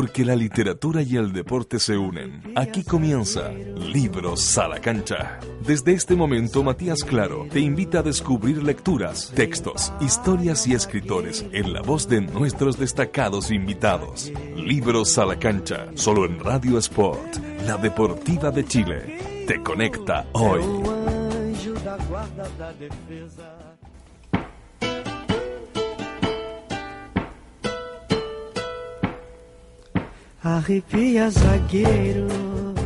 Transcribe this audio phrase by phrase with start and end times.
[0.00, 2.54] Porque la literatura y el deporte se unen.
[2.56, 5.38] Aquí comienza Libros a la cancha.
[5.66, 11.74] Desde este momento, Matías Claro te invita a descubrir lecturas, textos, historias y escritores en
[11.74, 14.32] la voz de nuestros destacados invitados.
[14.56, 19.44] Libros a la cancha, solo en Radio Sport, la deportiva de Chile.
[19.46, 20.62] Te conecta hoy.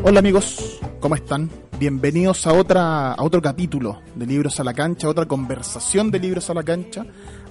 [0.03, 1.49] Hola amigos, ¿cómo están?
[1.79, 6.51] Bienvenidos a otra a otro capítulo de Libros a la Cancha, otra conversación de Libros
[6.51, 7.07] a la Cancha.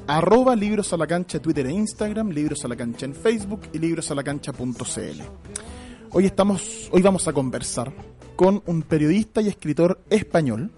[0.05, 3.79] Arroba Libros a la Cancha Twitter e Instagram, Libros a la Cancha en Facebook y
[3.79, 5.21] librosalacancha.cl.
[6.11, 7.93] Hoy estamos, hoy vamos a conversar
[8.35, 10.69] con un periodista y escritor español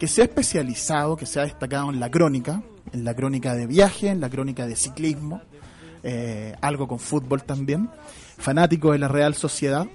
[0.00, 2.60] que se ha especializado, que se ha destacado en la crónica,
[2.92, 5.42] en la crónica de viaje, en la crónica de ciclismo,
[6.02, 7.88] eh, algo con fútbol también
[8.42, 9.86] fanático de la Real Sociedad,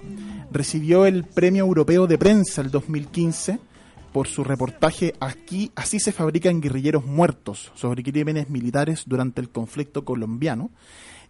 [0.50, 3.60] recibió el Premio Europeo de Prensa el 2015
[4.12, 10.04] por su reportaje Aquí así se fabrican guerrilleros muertos sobre crímenes militares durante el conflicto
[10.04, 10.70] colombiano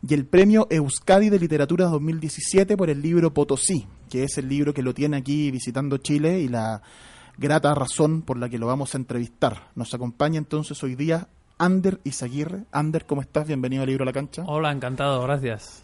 [0.06, 4.72] y el Premio Euskadi de Literatura 2017 por el libro Potosí, que es el libro
[4.72, 6.82] que lo tiene aquí visitando Chile y la
[7.36, 9.70] grata razón por la que lo vamos a entrevistar.
[9.74, 11.26] Nos acompaña entonces hoy día
[11.58, 12.64] Ander Izaguirre.
[12.72, 13.46] Ander, ¿cómo estás?
[13.46, 14.44] Bienvenido al Libro a la Cancha.
[14.46, 15.82] Hola, encantado, gracias.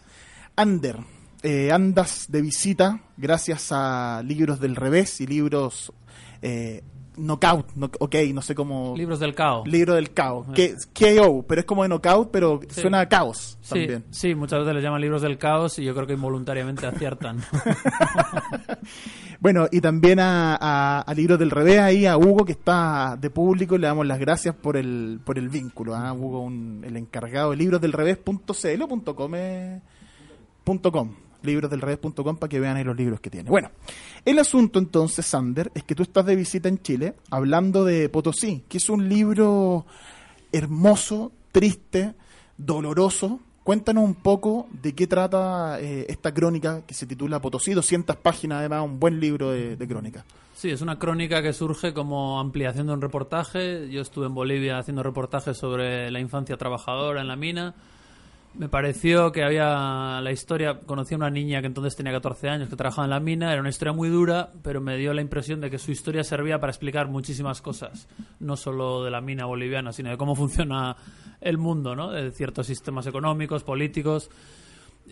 [0.55, 0.97] Ander,
[1.43, 5.91] eh, andas de visita gracias a libros del revés y libros
[6.41, 6.81] eh,
[7.17, 7.67] knockout,
[7.99, 8.93] ok, no sé cómo...
[8.95, 9.67] Libros del caos.
[9.67, 13.69] Libro del caos, que, KO, pero es como de knockout, pero suena a caos sí,
[13.69, 14.05] también.
[14.11, 17.41] Sí, muchas veces les llaman libros del caos y yo creo que involuntariamente aciertan.
[19.39, 23.77] bueno, y también a, a, Libros del Revés, ahí a Hugo que está de público,
[23.77, 25.95] le damos las gracias por el, por el vínculo.
[25.95, 26.13] ¿ah?
[26.13, 28.87] Hugo, un, el encargado de libros del revés.cl o
[30.91, 33.49] .com, .com librosdelrevés.com para que vean ahí los libros que tiene.
[33.49, 33.71] Bueno,
[34.23, 38.63] el asunto entonces, Sander, es que tú estás de visita en Chile hablando de Potosí,
[38.67, 39.85] que es un libro
[40.51, 42.13] hermoso, triste,
[42.57, 43.39] doloroso.
[43.63, 48.59] Cuéntanos un poco de qué trata eh, esta crónica que se titula Potosí, 200 páginas,
[48.59, 50.23] además, un buen libro de, de crónica.
[50.53, 53.89] Sí, es una crónica que surge como ampliación de un reportaje.
[53.89, 57.73] Yo estuve en Bolivia haciendo reportajes sobre la infancia trabajadora en la mina
[58.57, 62.69] me pareció que había la historia, conocí a una niña que entonces tenía 14 años
[62.69, 65.59] que trabajaba en la mina, era una historia muy dura, pero me dio la impresión
[65.61, 68.07] de que su historia servía para explicar muchísimas cosas,
[68.39, 70.95] no solo de la mina boliviana, sino de cómo funciona
[71.41, 72.11] el mundo, ¿no?
[72.11, 74.29] De ciertos sistemas económicos, políticos.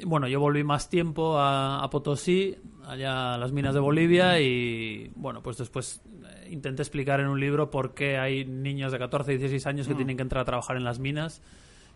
[0.05, 2.55] Bueno, yo volví más tiempo a, Potosí,
[2.85, 7.39] allá a las minas de Bolivia, y bueno, pues después eh, intenté explicar en un
[7.39, 9.97] libro por qué hay niños de 14 y 16 años que mm.
[9.97, 11.41] tienen que entrar a trabajar en las minas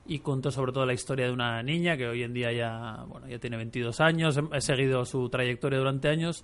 [0.07, 3.27] y contó sobre todo la historia de una niña que hoy en día ya, bueno,
[3.27, 6.43] ya tiene 22 años, he seguido su trayectoria durante años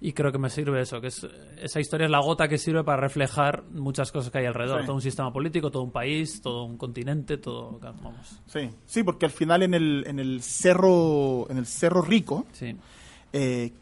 [0.00, 1.26] y creo que me sirve eso, que es,
[1.58, 4.96] esa historia es la gota que sirve para reflejar muchas cosas que hay alrededor, todo
[4.96, 8.40] un sistema político, todo un país, todo un continente, todo, vamos.
[8.46, 12.74] Sí, sí, porque al final en el, en el cerro, en el cerro rico, sí.
[13.32, 13.72] eh,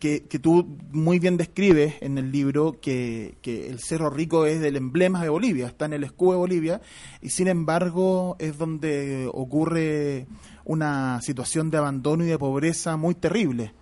[0.00, 5.22] que, tú muy bien describes en el libro que, el Cerro Rico es el emblema
[5.22, 6.80] de Bolivia, está en el escudo de Bolivia,
[7.20, 10.26] y sin embargo es donde ocurre
[10.64, 13.74] una situación de abandono y de pobreza muy terrible.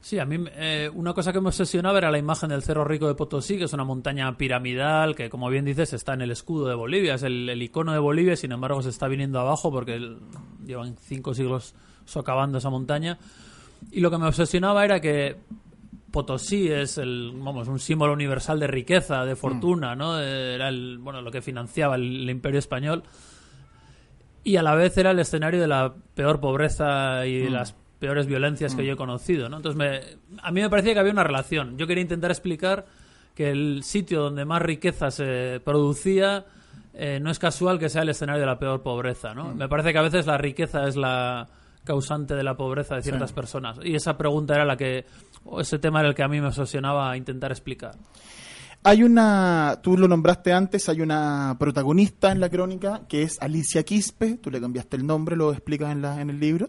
[0.00, 3.08] Sí, a mí eh, una cosa que me obsesionaba era la imagen del Cerro Rico
[3.08, 6.68] de Potosí, que es una montaña piramidal, que como bien dices está en el escudo
[6.68, 10.18] de Bolivia, es el, el icono de Bolivia, sin embargo se está viniendo abajo porque
[10.64, 11.74] llevan cinco siglos
[12.04, 13.18] socavando esa montaña.
[13.90, 15.36] Y lo que me obsesionaba era que
[16.14, 19.98] Potosí es el, vamos, un símbolo universal de riqueza, de fortuna, mm.
[19.98, 20.20] ¿no?
[20.20, 23.02] Era el, bueno, lo que financiaba el, imperio español.
[24.44, 27.52] Y a la vez era el escenario de la peor pobreza y de mm.
[27.52, 29.56] las peores violencias que yo he conocido, ¿no?
[29.56, 31.76] Entonces, me, a mí me parecía que había una relación.
[31.78, 32.86] Yo quería intentar explicar
[33.34, 36.44] que el sitio donde más riqueza se producía
[36.92, 39.52] eh, no es casual que sea el escenario de la peor pobreza, ¿no?
[39.52, 41.48] Me parece que a veces la riqueza es la
[41.84, 43.78] causante de la pobreza de ciertas personas.
[43.82, 45.04] Y esa pregunta era la que,
[45.44, 47.96] o ese tema era el que a mí me obsesionaba intentar explicar.
[48.82, 53.82] Hay una, tú lo nombraste antes, hay una protagonista en la crónica que es Alicia
[53.82, 56.68] Quispe, tú le cambiaste el nombre, lo explicas en, la, en el libro.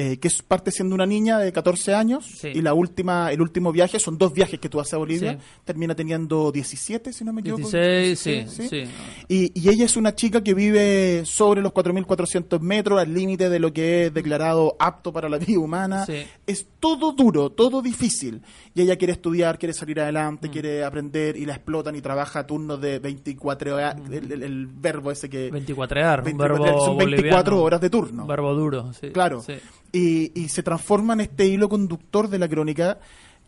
[0.00, 2.48] Eh, que es parte siendo una niña de 14 años Sí.
[2.54, 5.38] y la última el último viaje son dos viajes que tú haces a Bolivia Sí.
[5.64, 8.84] termina teniendo 17 si no me equivoco 16, sí, 16, sí.
[9.28, 13.58] Y, y ella es una chica que vive sobre los 4.400 metros, al límite de
[13.58, 16.06] lo que es declarado apto para la vida humana.
[16.46, 18.42] Es todo duro, todo difícil.
[18.74, 20.00] Y ella quiere estudiar, quiere salir Mm.
[20.02, 23.96] adelante, quiere aprender y la explotan y trabaja a turnos de 24 horas.
[24.10, 25.50] El, el- el verbo ese que...
[25.50, 27.62] 24 un 24 verbo son 24 boliviano.
[27.62, 28.22] horas de turno.
[28.22, 29.08] Un verbo duro, sí.
[29.10, 29.42] Claro.
[29.92, 32.98] Y, y se transforma en este hilo conductor de la crónica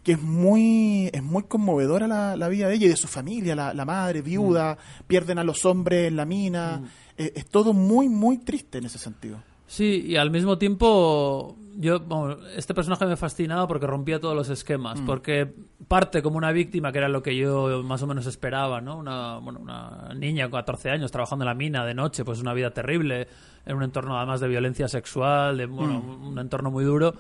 [0.03, 3.55] que es muy es muy conmovedora la, la vida de ella y de su familia,
[3.55, 5.05] la, la madre viuda, Mm.
[5.07, 6.83] pierden a los hombres en la mina.
[7.19, 9.43] Eh, es todo muy, muy triste en ese sentido.
[9.67, 14.49] Sí, y al mismo tiempo, yo, bueno, este personaje me fascinaba porque rompía todos los
[14.49, 15.53] esquemas, porque
[15.89, 18.97] parte como una víctima, que era lo que yo más o menos esperaba, ¿no?
[18.97, 22.55] Una, bueno, una niña con 14 años trabajando en la mina de noche, pues una
[22.55, 23.29] vida terrible,
[23.65, 27.15] en un entorno además de violencia sexual, de bueno, un entorno muy duro.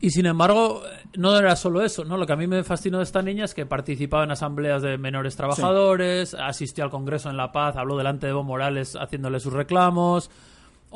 [0.00, 0.82] Y sin embargo,
[1.16, 2.16] no era solo eso, ¿no?
[2.16, 4.98] Lo que a mí me fascinó de esta niña es que participaba en asambleas de
[4.98, 9.52] menores trabajadores, asistió al Congreso en La Paz, habló delante de Evo Morales haciéndole sus
[9.52, 10.30] reclamos.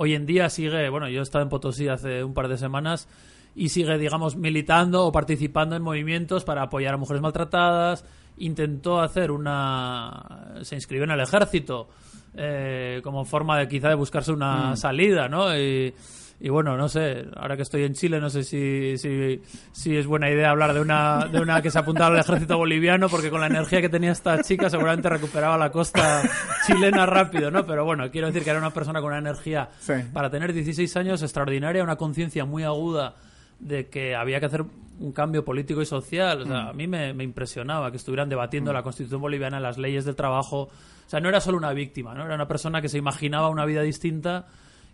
[0.01, 3.09] Hoy en día sigue, bueno, yo he estado en Potosí hace un par de semanas
[3.57, 8.05] y sigue, digamos, militando o participando en movimientos para apoyar a mujeres maltratadas.
[8.37, 10.61] Intentó hacer una.
[10.63, 11.89] Se inscribió en el ejército
[12.37, 15.59] eh, como forma de quizá de buscarse una salida, ¿no?
[15.59, 15.93] Y,
[16.41, 19.41] y bueno, no sé, ahora que estoy en Chile, no sé si, si,
[19.73, 23.09] si es buena idea hablar de una, de una que se apuntaba al ejército boliviano,
[23.09, 26.23] porque con la energía que tenía esta chica seguramente recuperaba la costa
[26.67, 27.67] chilena rápido, ¿no?
[27.67, 29.95] Pero bueno, quiero decir que era una persona con una energía Sí.
[30.13, 33.15] para tener 16 años extraordinaria, una conciencia muy aguda
[33.59, 34.65] de que había que hacer
[35.01, 36.43] un cambio político y social.
[36.43, 40.05] O sea, a mí me, me impresionaba que estuvieran debatiendo la constitución boliviana, las leyes
[40.05, 40.63] del trabajo.
[40.63, 42.25] O sea, no era solo una víctima, ¿no?
[42.25, 44.47] Era una persona que se imaginaba una vida distinta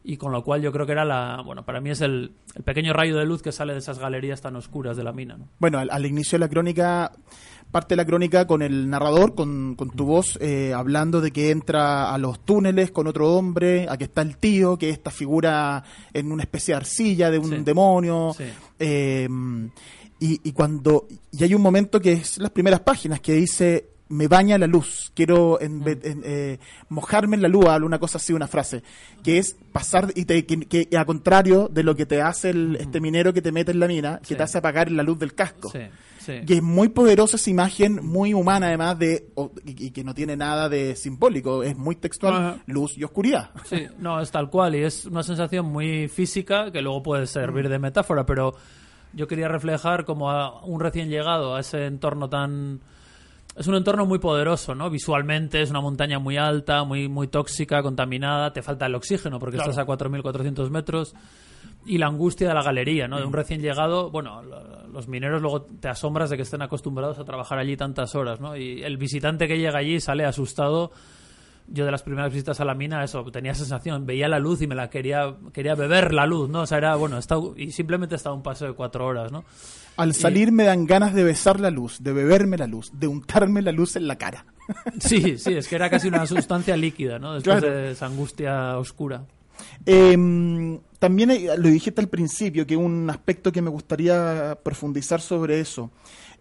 [0.06, 1.40] y con lo cual yo creo que era la...
[1.44, 4.42] Bueno, para mí es el, el pequeño rayo de luz que sale de esas galerías
[4.42, 5.48] tan oscuras de la mina, ¿no?
[5.58, 7.10] Bueno, al, al inicio de la crónica,
[7.70, 12.12] parte la crónica con el narrador, con, con tu voz, eh, hablando de que entra
[12.12, 16.30] a los túneles con otro hombre, aquí está el tío, que es esta figura en
[16.32, 17.56] una especie de arcilla de un Sí.
[17.64, 18.32] demonio.
[18.36, 18.44] Sí.
[18.78, 19.26] Eh,
[20.20, 24.28] y, y cuando y hay un momento que es las primeras páginas que dice me
[24.28, 25.88] baña la luz quiero en, Mm.
[25.88, 26.58] en, eh,
[26.90, 28.82] mojarme en la luz una cosa así una frase
[29.22, 32.76] que es pasar y te, que, que a contrario de lo que te hace el,
[32.76, 34.26] este minero que te mete en la mina que Mm.
[34.26, 34.34] Sí.
[34.36, 35.78] te hace apagar la luz del casco Sí,
[36.18, 36.32] sí.
[36.46, 40.12] y es muy poderosa esa imagen, muy humana además de o- y, y que no
[40.14, 42.56] tiene nada de simbólico, es muy textual, Ajá.
[42.66, 43.50] luz y oscuridad.
[43.64, 47.26] Sí, no, es tal cual y es una sensación muy física que luego puede Mm.
[47.28, 48.54] servir de metáfora, pero
[49.14, 52.80] yo quería reflejar como a un recién llegado a ese entorno tan...
[53.56, 54.90] Es un entorno muy poderoso, ¿no?
[54.90, 59.56] Visualmente es una montaña muy alta, muy, muy tóxica, contaminada, te falta el oxígeno porque
[59.56, 59.70] Claro.
[59.70, 61.14] estás a 4.400 metros
[61.86, 63.18] y la angustia de la galería, ¿no?
[63.18, 67.18] De un recién llegado, bueno, lo- los mineros luego te asombras de que estén acostumbrados
[67.18, 68.56] a trabajar allí tantas horas, ¿no?
[68.56, 70.90] Y el visitante que llega allí sale asustado
[71.66, 74.66] yo de las primeras visitas a la mina, eso, tenía sensación, veía la luz y
[74.66, 76.60] me la quería, quería beber la luz, ¿no?
[76.62, 79.44] O sea, era, bueno, está, y simplemente estaba un paseo de cuatro horas, ¿no?
[79.96, 83.62] Al salir me dan ganas de besar la luz, de beberme la luz, de untarme
[83.62, 84.46] la luz en la cara.
[84.98, 87.34] Sí, sí, es que era casi una sustancia líquida, ¿no?
[87.34, 87.74] Después Claro.
[87.76, 89.24] de esa angustia oscura.
[89.86, 95.90] Eh, también lo dijiste al principio, que un aspecto que me gustaría profundizar sobre eso.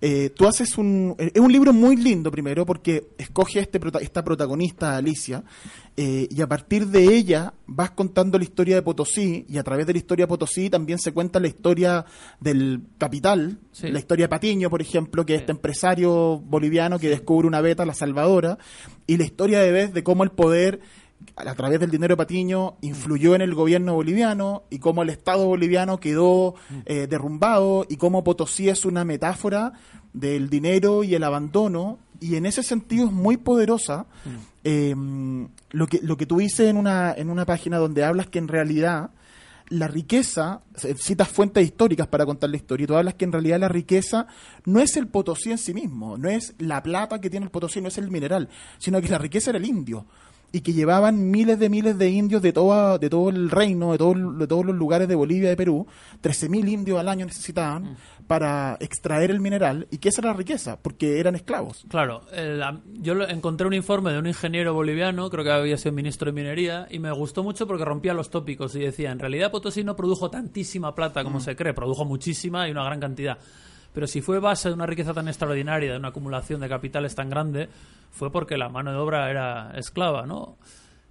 [0.05, 1.15] Eh, tú haces un...
[1.17, 5.45] Es un libro muy lindo primero porque escoge este, prota- esta protagonista, Alicia,
[5.95, 9.87] eh, y a partir de ella vas contando la historia de Potosí y a través
[9.87, 12.05] de la historia de Potosí también se cuenta la historia
[12.41, 13.87] del capital, Sí.
[13.87, 17.85] la historia de Patiño, por ejemplo, que es este empresario boliviano que descubre una beta,
[17.85, 18.57] la salvadora,
[19.07, 20.81] y la historia de Beth de cómo el poder
[21.35, 25.99] a través del dinero Patiño influyó en el gobierno boliviano y cómo el Estado boliviano
[25.99, 29.73] quedó eh, derrumbado y cómo Potosí es una metáfora
[30.13, 34.05] del dinero y el abandono y en ese sentido es muy poderosa
[34.63, 34.95] eh,
[35.71, 38.47] lo que lo que tú dices en una en una página donde hablas que en
[38.47, 39.11] realidad
[39.69, 40.61] la riqueza,
[40.97, 44.27] citas fuentes históricas para contar la historia, y tú hablas que en realidad la riqueza
[44.65, 47.81] no es el Potosí en sí mismo, no es la plata que tiene el Potosí,
[47.81, 50.05] no es el mineral, sino que la riqueza era el indio.
[50.55, 53.97] Y que llevaban miles de miles de indios de, toda, de todo el reino, de,
[53.97, 55.87] todo, de todos los lugares de Bolivia y de Perú.
[56.21, 57.95] 13.000 indios al año necesitaban Mm.
[58.27, 61.83] para extraer el mineral y que esa era la riqueza, porque eran esclavos.
[61.89, 65.91] Claro, el- la- yo encontré un informe de un ingeniero boliviano, creo que había sido
[65.91, 69.49] ministro de minería, y me gustó mucho porque rompía los tópicos y decía, en realidad
[69.51, 73.39] Potosí no produjo tantísima plata como se cree, produjo muchísima y una gran cantidad.
[73.93, 77.29] Pero si fue base de una riqueza tan extraordinaria, de una acumulación de capitales tan
[77.29, 77.69] grande,
[78.11, 80.57] fue porque la mano de obra era esclava, ¿no?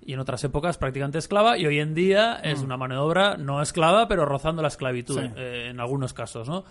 [0.05, 3.37] Y en otras épocas prácticamente esclava, y hoy en día es una mano de obra
[3.37, 5.31] no esclava, pero rozando la esclavitud, Sí.
[5.37, 6.65] eh, en algunos casos, ¿no?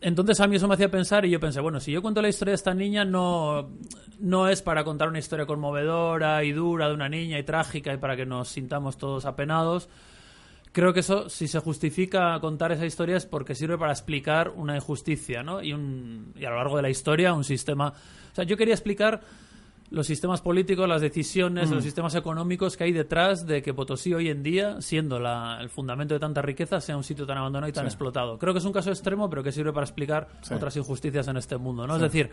[0.00, 2.28] Entonces a mí eso me hacía pensar y yo pensé, bueno, si yo cuento la
[2.28, 3.70] historia de esta niña no,
[4.20, 7.96] no es para contar una historia conmovedora y dura de una niña y trágica y
[7.96, 9.88] para que nos sintamos todos apenados.
[10.76, 14.76] Creo que eso, si se justifica contar esa historia es porque sirve para explicar una
[14.76, 15.62] injusticia, ¿no?
[15.62, 17.88] Y, un, y a lo largo de la historia un sistema...
[17.88, 19.22] O sea, yo quería explicar
[19.88, 24.28] los sistemas políticos, las decisiones, los sistemas económicos que hay detrás de que Potosí hoy
[24.28, 27.72] en día, siendo la- el fundamento de tanta riqueza, sea un sitio tan abandonado y
[27.72, 28.36] tan explotado.
[28.38, 30.52] Creo que es un caso extremo, pero que sirve para explicar Sí.
[30.52, 31.96] otras injusticias en este mundo, ¿no?
[31.96, 32.30] Es decir,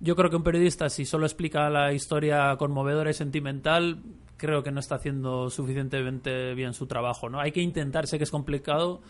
[0.00, 3.98] yo creo que un periodista, si solo explica la historia conmovedora y sentimental,
[4.42, 7.38] creo que no está haciendo suficientemente bien su trabajo, ¿no?
[7.38, 9.00] Hay que intentar, sé que es complicado,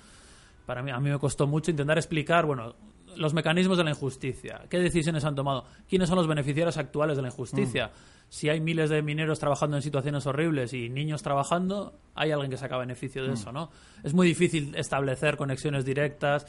[0.67, 2.75] para mí, a mí me costó mucho intentar explicar, bueno,
[3.17, 7.23] los mecanismos de la injusticia, qué decisiones han tomado, quiénes son los beneficiarios actuales de
[7.23, 7.93] la injusticia.
[8.29, 12.59] Si hay miles de mineros trabajando en situaciones horribles y niños trabajando, hay alguien que
[12.59, 13.71] saca beneficio de eso, ¿no?
[14.03, 16.45] Es muy difícil establecer conexiones directas,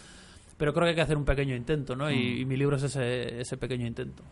[0.58, 2.12] pero creo que hay que hacer un pequeño intento, ¿no?
[2.12, 4.24] Y, y mi libro es ese, ese pequeño intento.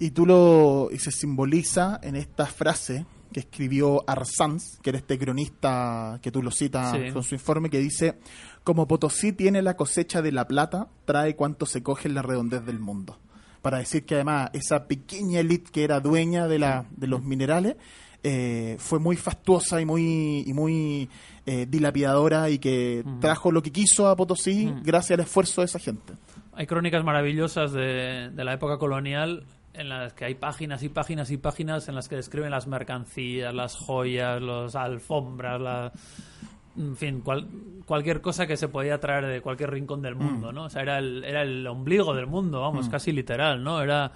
[0.00, 5.18] Y tú lo y se simboliza en esta frase que escribió Arsanz, que era este
[5.18, 7.10] cronista que tú lo citas Sí.
[7.12, 8.18] con su informe, que dice,
[8.64, 12.64] como Potosí tiene la cosecha de la plata, trae cuanto se coge en la redondez
[12.64, 13.18] del mundo.
[13.62, 17.76] Para decir que además esa pequeña élite que era dueña de, la, de los minerales
[18.24, 21.08] eh, fue muy fastuosa y muy, y muy
[21.46, 25.78] eh, dilapidadora y que trajo lo que quiso a Potosí gracias al esfuerzo de esa
[25.78, 26.12] gente.
[26.54, 31.30] Hay crónicas maravillosas de, de la época colonial en las que hay páginas y páginas
[31.30, 35.92] y páginas en las que describen las mercancías, las joyas, las alfombras, la,
[36.76, 37.46] en fin, cual-
[37.86, 40.64] cualquier cosa que se podía traer de cualquier rincón del mundo, ¿no?
[40.64, 43.80] O sea, era el, era el ombligo del mundo, vamos, casi literal, ¿no?
[43.82, 44.12] Era...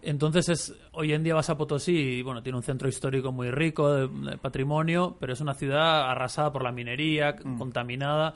[0.00, 3.50] Entonces, es, hoy en día vas a Potosí y, bueno, tiene un centro histórico muy
[3.50, 8.34] rico de, de patrimonio, pero es una ciudad arrasada por la minería, contaminada.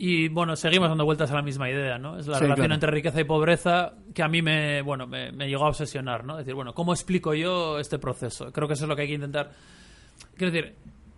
[0.00, 2.18] Y bueno, seguimos dando vueltas a la misma idea, ¿no?
[2.18, 2.74] Es la Sí, relación claro.
[2.74, 6.34] entre riqueza y pobreza que a mí me, bueno, me, me llegó a obsesionar, ¿no?
[6.34, 8.52] Es decir, bueno, ¿cómo explico yo este proceso?
[8.52, 9.50] Creo que eso es lo que hay que intentar.
[10.36, 10.76] Quiero decir,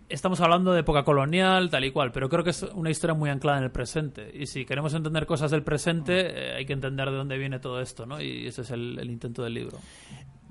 [0.09, 3.29] estamos hablando de época colonial, tal y cual, pero creo que es una historia muy
[3.29, 4.31] anclada en el presente.
[4.33, 7.81] Y si queremos entender cosas del presente, eh, hay que entender de dónde viene todo
[7.81, 8.19] esto, ¿no?
[8.19, 9.77] Y ese es el, el intento del libro.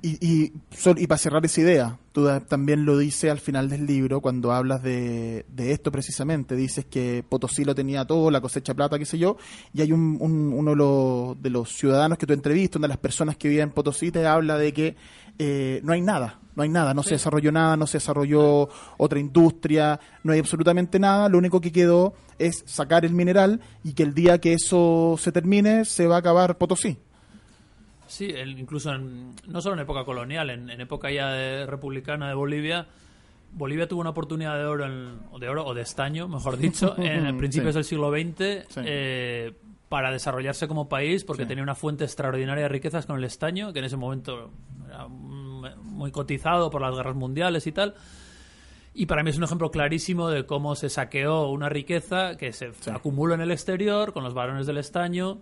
[0.02, 0.52] Y, y,
[0.96, 4.82] y para cerrar esa idea, tú también lo dices al final del libro, cuando hablas
[4.82, 9.18] de, de esto precisamente, dices que Potosí lo tenía todo, la cosecha plata, qué sé
[9.18, 9.36] yo,
[9.74, 12.92] y hay un, un- uno de los, de los ciudadanos que tú entrevistas, una de
[12.94, 14.96] las personas que viven en Potosí, te habla de que
[15.38, 19.18] eh, no hay nada, no hay nada, no se desarrolló nada, no se desarrolló otra
[19.20, 24.02] industria, no hay absolutamente nada, lo único que quedó es sacar el mineral y que
[24.02, 26.96] el día que eso se termine se va a acabar Potosí.
[28.10, 32.28] Sí, el- incluso en- no solo en época colonial, en, en época ya de republicana
[32.28, 32.86] de Bolivia,
[33.52, 37.36] Bolivia tuvo una oportunidad de oro, en- de oro o de estaño, mejor dicho, en
[37.38, 37.78] principios Sí.
[37.78, 38.80] del siglo XX Sí.
[38.84, 39.52] eh,
[39.88, 41.48] para desarrollarse como país, porque Sí.
[41.48, 44.50] tenía una fuente extraordinaria de riquezas con el estaño, que en ese momento
[44.88, 47.94] era mm, muy cotizado por las guerras mundiales y tal.
[48.94, 52.72] Y para mí es un ejemplo clarísimo de cómo se saqueó una riqueza que se
[52.92, 55.38] acumuló en el exterior con los varones del estaño.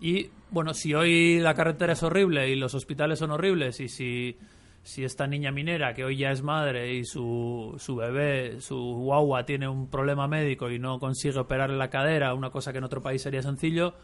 [0.00, 4.36] Y bueno, si hoy la carretera es horrible y los hospitales son horribles y si,
[4.82, 9.44] si esta niña minera que hoy ya es madre y su, su bebé, su guagua
[9.46, 13.00] tiene un problema médico y no consigue operarle la cadera, una cosa que en otro
[13.00, 13.94] país sería sencillo,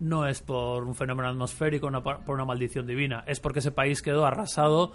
[0.00, 4.00] no es por un fenómeno atmosférico, una, por una maldición divina, es porque ese país
[4.00, 4.92] quedó arrasado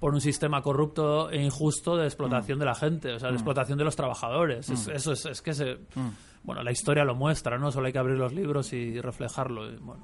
[0.00, 3.78] por un sistema corrupto e injusto de explotación de la gente, o sea, de explotación
[3.78, 4.68] de los trabajadores.
[4.68, 5.78] Es- eso es, es que se...
[6.44, 7.70] Bueno, la historia lo muestra, ¿no?
[7.70, 9.70] Solo hay que abrir los libros y reflejarlo.
[9.70, 10.02] y, bueno.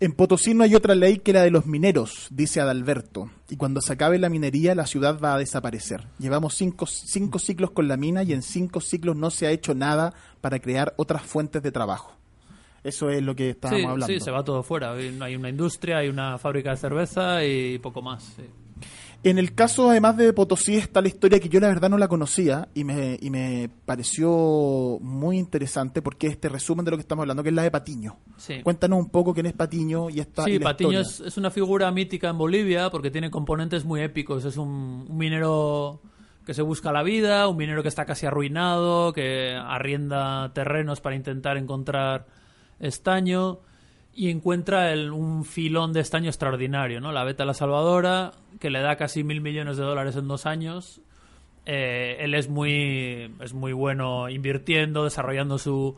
[0.00, 3.80] En Potosí no hay otra ley que la de los mineros, dice Adalberto, y cuando
[3.80, 6.08] se acabe la minería la ciudad va a desaparecer.
[6.18, 9.74] Llevamos cinco, cinco ciclos con la mina y en cinco ciclos no se ha hecho
[9.74, 12.16] nada para crear otras fuentes de trabajo.
[12.82, 14.06] Eso es lo que estábamos sí, hablando.
[14.06, 14.92] sí, se va todo fuera.
[14.92, 18.24] Hay hay una industria, hay una fábrica de cerveza y poco más.
[18.36, 18.42] sí.
[19.24, 22.08] En el caso, además de Potosí, está la historia que yo la verdad no la
[22.08, 27.22] conocía y me, y me pareció muy interesante porque este resumen de lo que estamos
[27.22, 28.18] hablando, que es la de Patiño.
[28.36, 28.60] Sí.
[28.62, 31.50] Cuéntanos un poco quién es Patiño y esta Sí, y la Patiño es, es una
[31.50, 34.44] figura mítica en Bolivia porque tiene componentes muy épicos.
[34.44, 36.02] Es un, un minero
[36.44, 41.16] que se busca la vida, un minero que está casi arruinado, que arrienda terrenos para
[41.16, 42.26] intentar encontrar
[42.78, 43.60] estaño
[44.14, 47.10] y encuentra el- un filón de estaño extraordinario, ¿no?
[47.12, 51.00] La Beta La Salvadora, que le da casi mil millones de dólares en dos años.
[51.66, 55.96] Eh, él es muy, es muy bueno invirtiendo, desarrollando su,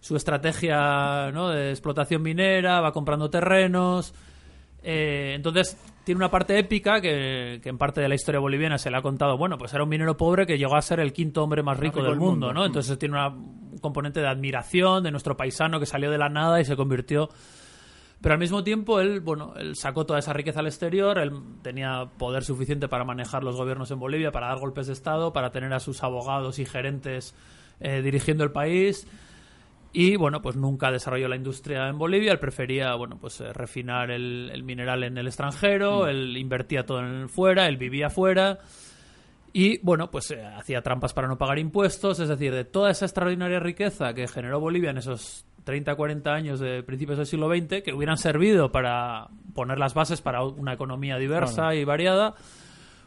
[0.00, 1.48] su estrategia ¿no?
[1.50, 4.14] de explotación minera, va comprando terrenos.
[4.82, 8.90] Eh, entonces, tiene una parte épica que, que en parte de la historia boliviana se
[8.90, 9.36] le ha contado.
[9.36, 11.96] Bueno, pues era un minero pobre que llegó a ser el quinto hombre más rico,
[11.98, 12.52] rico del mundo, mundo.
[12.54, 12.62] ¿no?
[12.62, 12.66] Mm.
[12.66, 16.60] Entonces, tiene una, un componente de admiración de nuestro paisano que salió de la nada
[16.60, 17.28] y se convirtió.
[18.20, 21.32] Pero al mismo tiempo, él, bueno, él sacó toda esa riqueza al exterior, él
[21.62, 25.50] tenía poder suficiente para manejar los gobiernos en Bolivia, para dar golpes de Estado, para
[25.50, 27.34] tener a sus abogados y gerentes
[27.80, 29.06] eh, dirigiendo el país.
[29.92, 32.30] Y bueno, pues nunca desarrolló la industria en Bolivia.
[32.32, 36.06] Él prefería, bueno, pues eh, refinar el, el mineral en el extranjero.
[36.06, 38.58] Él invertía todo en el fuera, él vivía fuera.
[39.52, 42.20] Y bueno, pues eh, hacía trampas para no pagar impuestos.
[42.20, 46.60] Es decir, de toda esa extraordinaria riqueza que generó Bolivia en esos 30, 40 años
[46.60, 51.16] de principios del siglo XX, que hubieran servido para poner las bases para una economía
[51.16, 52.34] diversa y variada,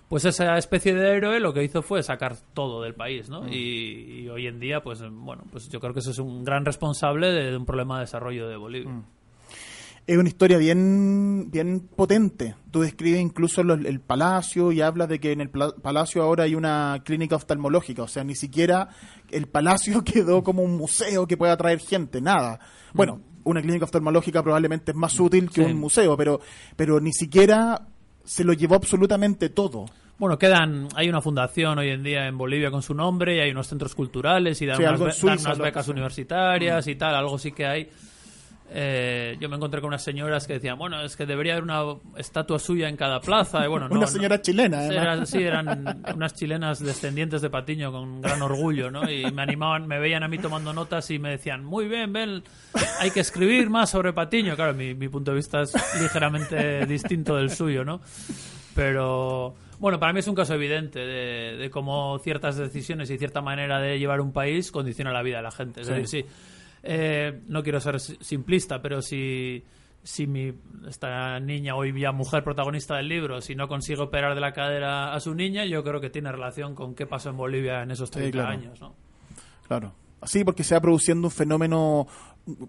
[0.09, 3.47] pues esa especie de héroe lo que hizo fue sacar todo del país, ¿no?
[3.47, 6.65] Y, y hoy en día, pues bueno, pues yo creo que eso es un gran
[6.65, 9.01] responsable de, de un problema de desarrollo de Bolivia.
[10.05, 12.55] Es una historia bien, bien potente.
[12.71, 16.55] Tú describes incluso los- el palacio y hablas de que en el palacio ahora hay
[16.55, 18.03] una clínica oftalmológica.
[18.03, 18.89] O sea, ni siquiera
[19.31, 22.59] el palacio quedó como un museo que pueda atraer gente, nada.
[22.93, 25.71] Bueno, una clínica oftalmológica probablemente es más útil que Sí.
[25.71, 26.41] un museo, pero,
[26.75, 27.87] pero ni siquiera
[28.25, 29.85] se lo llevó absolutamente todo.
[30.17, 33.51] Bueno, quedan, hay una fundación hoy en día en Bolivia con su nombre y hay
[33.51, 37.37] unos centros culturales y dan, Sí, unas, be- dan unas becas universitarias y tal, algo
[37.37, 37.89] sí que hay.
[38.75, 41.83] Eh, yo me encontré con unas señoras que decían, bueno, es que debería haber una
[42.17, 43.63] estatua suya en cada plaza.
[43.63, 44.11] Y bueno, no, una no.
[44.11, 49.07] señora chilena, eran, sí, eran unas chilenas descendientes de Patiño con gran orgullo, ¿no?
[49.09, 52.43] Y me animaban, me veían a mí tomando notas y me decían, muy bien, ven,
[52.99, 54.55] hay que escribir más sobre Patiño.
[54.55, 58.01] Claro, mi, mi punto de vista es ligeramente distinto del suyo, ¿no?
[58.73, 63.41] Pero, bueno, para mí es un caso evidente de, de cómo ciertas decisiones y cierta
[63.41, 65.81] manera de llevar un país condiciona la vida de la gente.
[65.81, 66.25] Es decir, sí,
[66.83, 69.63] eh, no quiero ser si- simplista, pero si,
[70.03, 70.53] si mi,
[70.87, 75.13] esta niña, hoy ya mujer protagonista del libro, si no consigue operar de la cadera
[75.13, 78.11] a su niña, yo creo que tiene relación con qué pasó en Bolivia en esos
[78.11, 78.49] 30 claro.
[78.49, 78.95] años, ¿no?
[79.67, 79.93] Claro.
[80.23, 82.07] Sí, porque se va produciendo un fenómeno,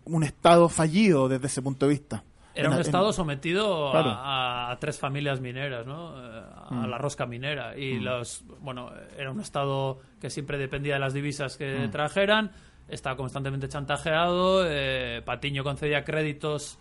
[0.05, 2.25] un estado fallido desde ese punto de vista.
[2.57, 4.11] Era un En- estado sometido a- Claro.
[4.11, 6.17] a, a tres familias mineras, ¿no?
[6.17, 7.77] A la rosca minera.
[7.77, 12.53] Y los, bueno, era un estado que siempre dependía de las divisas que trajeran,
[12.89, 16.79] estaba constantemente chantajeado, eh, Patiño concedía créditos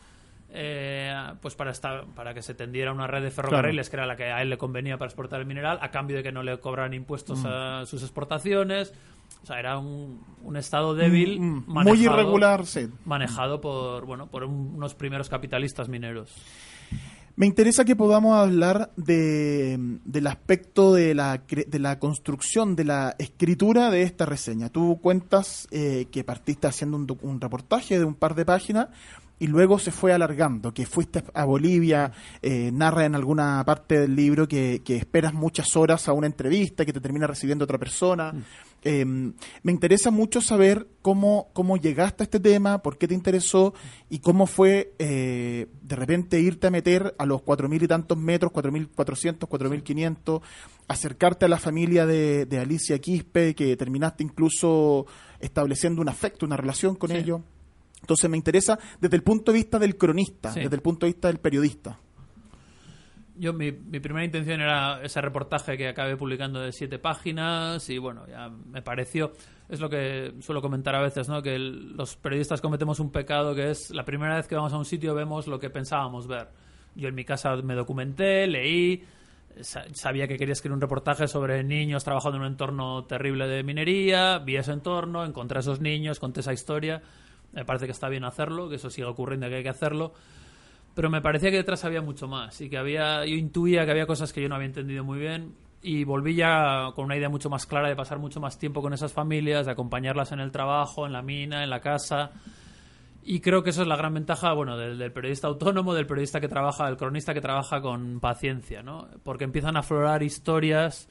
[0.55, 1.11] eh,
[1.41, 4.25] pues para estar, para que se tendiera una red de ferrocarriles que era la que
[4.25, 6.93] a él le convenía para exportar el mineral, a cambio de que no le cobraran
[6.93, 8.93] impuestos a sus exportaciones.
[9.41, 12.87] O sea, era un, un estado débil, Mm, muy manejado- irregular, sí.
[13.05, 16.31] manejado por bueno por un- unos primeros capitalistas mineros.
[17.35, 23.15] Me interesa que podamos hablar de, del aspecto de la, de la construcción, de la
[23.17, 24.69] escritura de esta reseña.
[24.69, 28.89] Tú cuentas eh, que partiste haciendo un, un reportaje de un par de páginas
[29.39, 34.15] y luego se fue alargando, que fuiste a Bolivia, eh, narra en alguna parte del
[34.15, 38.33] libro que, que esperas muchas horas a una entrevista, que te termina recibiendo otra persona.
[38.85, 43.73] Eh, me interesa mucho saber cómo, cómo llegaste a este tema, por qué te interesó
[44.09, 48.17] y cómo fue eh, de repente irte a meter a los cuatro mil y tantos
[48.17, 50.41] metros, cuatro mil cuatrocientos, cuatro mil quinientos,
[50.87, 55.05] acercarte a la familia de, de Alicia Quispe, que terminaste incluso
[55.39, 57.17] estableciendo un afecto, una relación con Sí.
[57.17, 57.41] ellos.
[58.03, 60.59] Entonces me interesa desde el punto de vista del cronista, Sí.
[60.59, 61.97] desde el punto de vista del periodista.
[63.35, 67.97] Yo, mi, mi primera intención era ese reportaje que acabé publicando de siete páginas y
[67.97, 69.31] bueno, ya me pareció,
[69.69, 71.41] es lo que suelo comentar a veces, ¿no?
[71.41, 74.77] Que el- los periodistas cometemos un pecado que es la primera vez que vamos a
[74.77, 76.49] un sitio vemos lo que pensábamos ver.
[76.95, 79.03] Yo en mi casa me documenté, leí,
[79.61, 83.63] sa- sabía que quería escribir un reportaje sobre niños trabajando en un entorno terrible de
[83.63, 87.01] minería, vi ese entorno, encontré a esos niños, conté esa historia.
[87.53, 90.13] Me parece que está bien hacerlo, que eso siga ocurriendo, que hay que hacerlo
[90.95, 94.05] pero me parecía que detrás había mucho más y que había yo intuía que había
[94.05, 97.49] cosas que yo no había entendido muy bien y volví ya con una idea mucho
[97.49, 101.05] más clara de pasar mucho más tiempo con esas familias, de acompañarlas en el trabajo,
[101.05, 102.31] en la mina, en la casa
[103.23, 106.39] Y creo que eso es la gran ventaja, bueno, del, del periodista autónomo, del periodista
[106.39, 109.07] que trabaja, del cronista que trabaja con paciencia, ¿no?
[109.23, 111.09] Porque empiezan a aflorar historias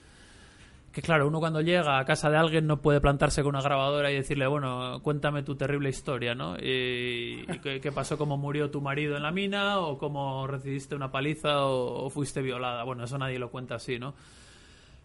[0.92, 4.10] que claro, uno cuando llega a casa de alguien no puede plantarse con una grabadora
[4.10, 6.56] y decirle, bueno, cuéntame tu terrible historia, ¿no?
[6.58, 11.10] Y, y qué, pasó, cómo murió tu marido en la mina, o cómo recibiste una
[11.10, 12.84] paliza, o, o fuiste violada.
[12.84, 14.14] Bueno, eso nadie lo cuenta así, ¿no?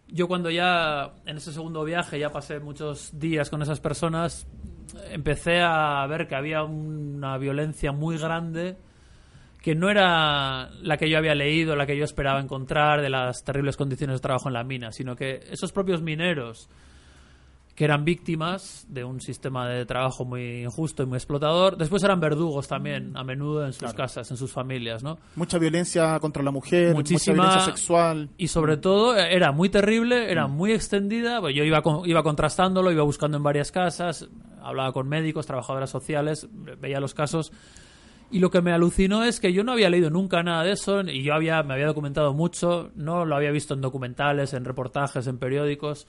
[0.08, 4.46] Yo cuando ya, en ese segundo viaje, ya pasé muchos días con esas personas,
[5.10, 8.76] empecé a ver que había una violencia muy grande
[9.62, 13.42] que no era la que yo había leído, la que yo esperaba encontrar de las
[13.44, 16.68] terribles condiciones de trabajo en la mina, sino que esos propios mineros
[17.74, 22.18] que eran víctimas de un sistema de trabajo muy injusto y muy explotador, después eran
[22.18, 23.96] verdugos también, a menudo en sus Claro.
[23.96, 25.16] casas, en sus familias, ¿no?
[25.36, 28.30] Mucha violencia contra la mujer, Muchísima- mucha violencia sexual.
[28.36, 31.40] Y sobre todo eh, era muy terrible, era muy extendida.
[31.40, 34.28] pues Yo iba, iba contrastándolo, iba buscando en varias casas,
[34.60, 36.48] hablaba con médicos, trabajadoras sociales,
[36.80, 37.52] veía los casos.
[38.30, 41.00] Y lo que me alucinó es que yo no había leído nunca nada de eso
[41.00, 45.26] y yo había, me había documentado mucho, no lo había visto en documentales, en reportajes,
[45.26, 46.06] en periódicos.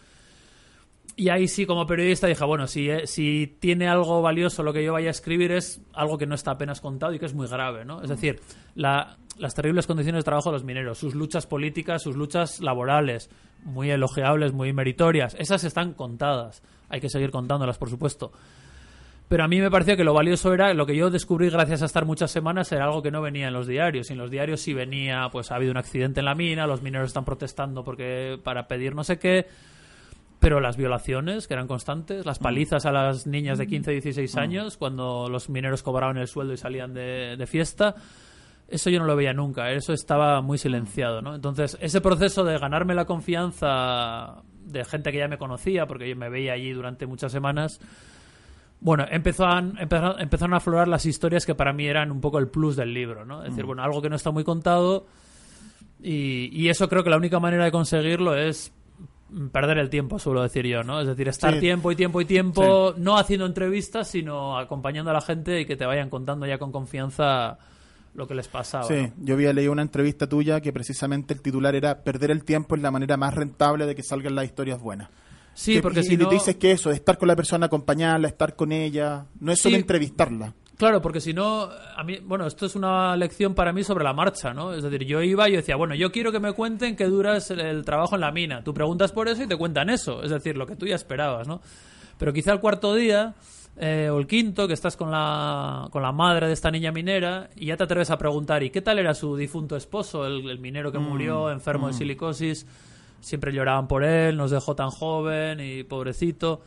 [1.16, 4.84] Y ahí sí, como periodista, dije, bueno, si, eh, si tiene algo valioso lo que
[4.84, 7.48] yo vaya a escribir es algo que no está apenas contado y que es muy
[7.48, 8.02] grave, ¿no?
[8.02, 8.40] Es decir,
[8.76, 13.30] la- las terribles condiciones de trabajo de los mineros, sus luchas políticas, sus luchas laborales,
[13.64, 16.62] muy elogiables, muy meritorias, esas están contadas.
[16.90, 18.32] Hay que seguir contándolas, por supuesto.
[19.30, 21.86] Pero a mí me parecía que lo valioso era, lo que yo descubrí gracias a
[21.86, 24.10] estar muchas semanas, era algo que no venía en los diarios.
[24.10, 26.82] Y en los diarios sí venía, pues ha habido un accidente en la mina, los
[26.82, 29.46] mineros están protestando porque para pedir no sé qué.
[30.40, 34.78] Pero las violaciones, que eran constantes, las palizas a las niñas de 15, 16 años,
[34.78, 37.94] cuando los mineros cobraban el sueldo y salían de, de fiesta,
[38.68, 41.36] eso yo no lo veía nunca, eso estaba muy silenciado, ¿no?
[41.36, 46.16] Entonces, ese proceso de ganarme la confianza de gente que ya me conocía, porque yo
[46.16, 47.80] me veía allí durante muchas semanas,
[48.82, 52.48] bueno, empezaron, empezaron, empezaron a aflorar las historias que para mí eran un poco el
[52.48, 53.44] plus del libro, ¿no?
[53.44, 55.06] Es decir, bueno, algo que no está muy contado
[56.02, 58.72] y, y eso creo que la única manera de conseguirlo es
[59.52, 61.02] perder el tiempo, suelo decir yo, ¿no?
[61.02, 61.60] Es decir, estar Sí.
[61.60, 65.76] tiempo y tiempo y tiempo, no haciendo entrevistas, sino acompañando a la gente y que
[65.76, 67.58] te vayan contando ya con confianza
[68.16, 68.86] lo que les pasaba.
[68.86, 69.26] Sí, ¿no?
[69.26, 72.82] yo había leído una entrevista tuya que precisamente el titular era perder el tiempo es
[72.82, 75.10] la manera más rentable de que salgan las historias buenas.
[75.60, 76.30] Sí, Que- porque y, si y no...
[76.30, 79.82] dices que eso, estar con la persona, acompañarla, estar con ella, no es solo Sí.
[79.82, 80.54] entrevistarla.
[80.78, 81.64] Claro, porque si no,
[81.98, 84.74] a mí, bueno, esto es una lección para mí sobre la marcha, ¿no?
[84.74, 87.52] Es decir, yo iba y yo decía, bueno, yo quiero que me cuenten que duras
[87.52, 88.64] el, el trabajo en la mina.
[88.64, 91.46] Tú preguntas por eso y te cuentan eso, es decir, lo que tú ya esperabas,
[91.46, 91.60] ¿no?
[92.18, 93.34] Pero quizá el cuarto día
[93.76, 97.50] eh, o el quinto, que estás con la, con la madre de esta niña minera
[97.58, 100.60] y ya te atreves a preguntar, ¿y qué tal era su difunto esposo, el, el
[100.60, 102.66] minero que murió enfermo de silicosis?
[103.22, 106.62] Siempre lloraban por él, nos dejó tan joven y pobrecito.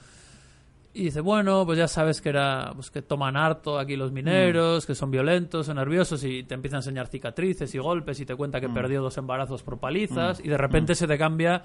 [0.95, 4.85] Y dice, bueno, pues ya sabes que era pues que toman harto aquí los mineros,
[4.85, 8.37] que son violentos, son nerviosos y te empieza a enseñar cicatrices y golpes y te
[8.37, 11.63] cuenta que perdió dos embarazos por palizas y de repente se te cambia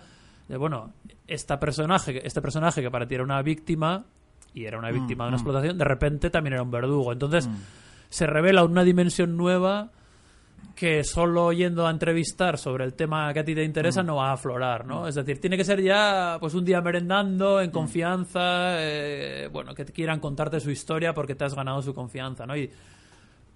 [0.47, 0.93] de bueno,
[1.27, 4.05] esta personaje, este personaje que para ti era una víctima
[4.53, 7.11] y era una víctima de una explotación, de repente también era un verdugo.
[7.11, 7.49] Entonces
[8.09, 9.91] se revela una dimensión nueva
[10.77, 14.29] que solo yendo a entrevistar sobre el tema que a ti te interesa no va
[14.29, 15.07] a aflorar, ¿no?
[15.07, 19.85] Es decir, tiene que ser ya pues un día merendando, en confianza, eh, bueno, que
[19.85, 22.55] te quieran contarte su historia porque te has ganado su confianza, ¿no?
[22.55, 22.69] Y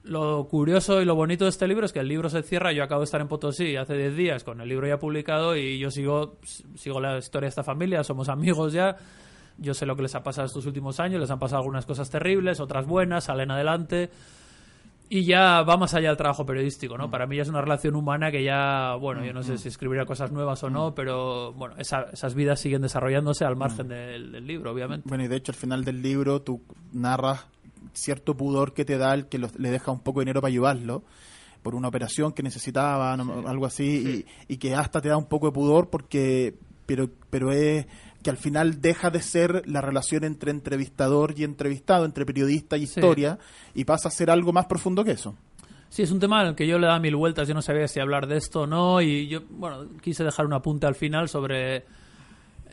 [0.04, 2.84] lo curioso y lo bonito de este libro es que el libro se cierra, yo
[2.84, 5.92] acabo de estar en Potosí hace 10 días con el libro ya publicado y yo
[5.92, 6.40] sigo,
[6.74, 8.98] sigo la historia de esta familia, somos amigos ya,
[9.60, 12.10] yo sé lo que les ha pasado estos últimos años, les han pasado algunas cosas
[12.10, 14.10] terribles, otras buenas, salen adelante
[15.14, 17.12] y ya va más allá del trabajo periodístico, ¿no?
[17.12, 20.06] Para mí ya es una relación humana que ya, bueno, yo no sé si escribirá
[20.06, 24.48] cosas nuevas o no, pero bueno, esa- esas vidas siguen desarrollándose al margen del, del
[24.48, 25.10] libro, obviamente.
[25.10, 26.62] Bueno, y de hecho al final del libro tú
[26.94, 27.46] narras
[27.92, 30.50] cierto pudor que te da el que los- le deja un poco de dinero para
[30.50, 31.04] ayudarlo
[31.62, 35.26] por una operación que necesitaba, no- algo así, y, y que hasta te da un
[35.26, 37.86] poco de pudor porque, pero, pero es
[38.24, 42.86] que al final deja de ser la relación entre entrevistador y entrevistado, entre periodista y
[42.88, 43.00] Sí.
[43.00, 43.40] historia,
[43.74, 45.36] y pasa a ser algo más profundo que eso.
[45.90, 48.00] Sí, es un tema el que yo le daba mil vueltas, yo no sabía si
[48.00, 51.78] hablar de esto o no, y yo, bueno, quise dejar un apunte al final sobre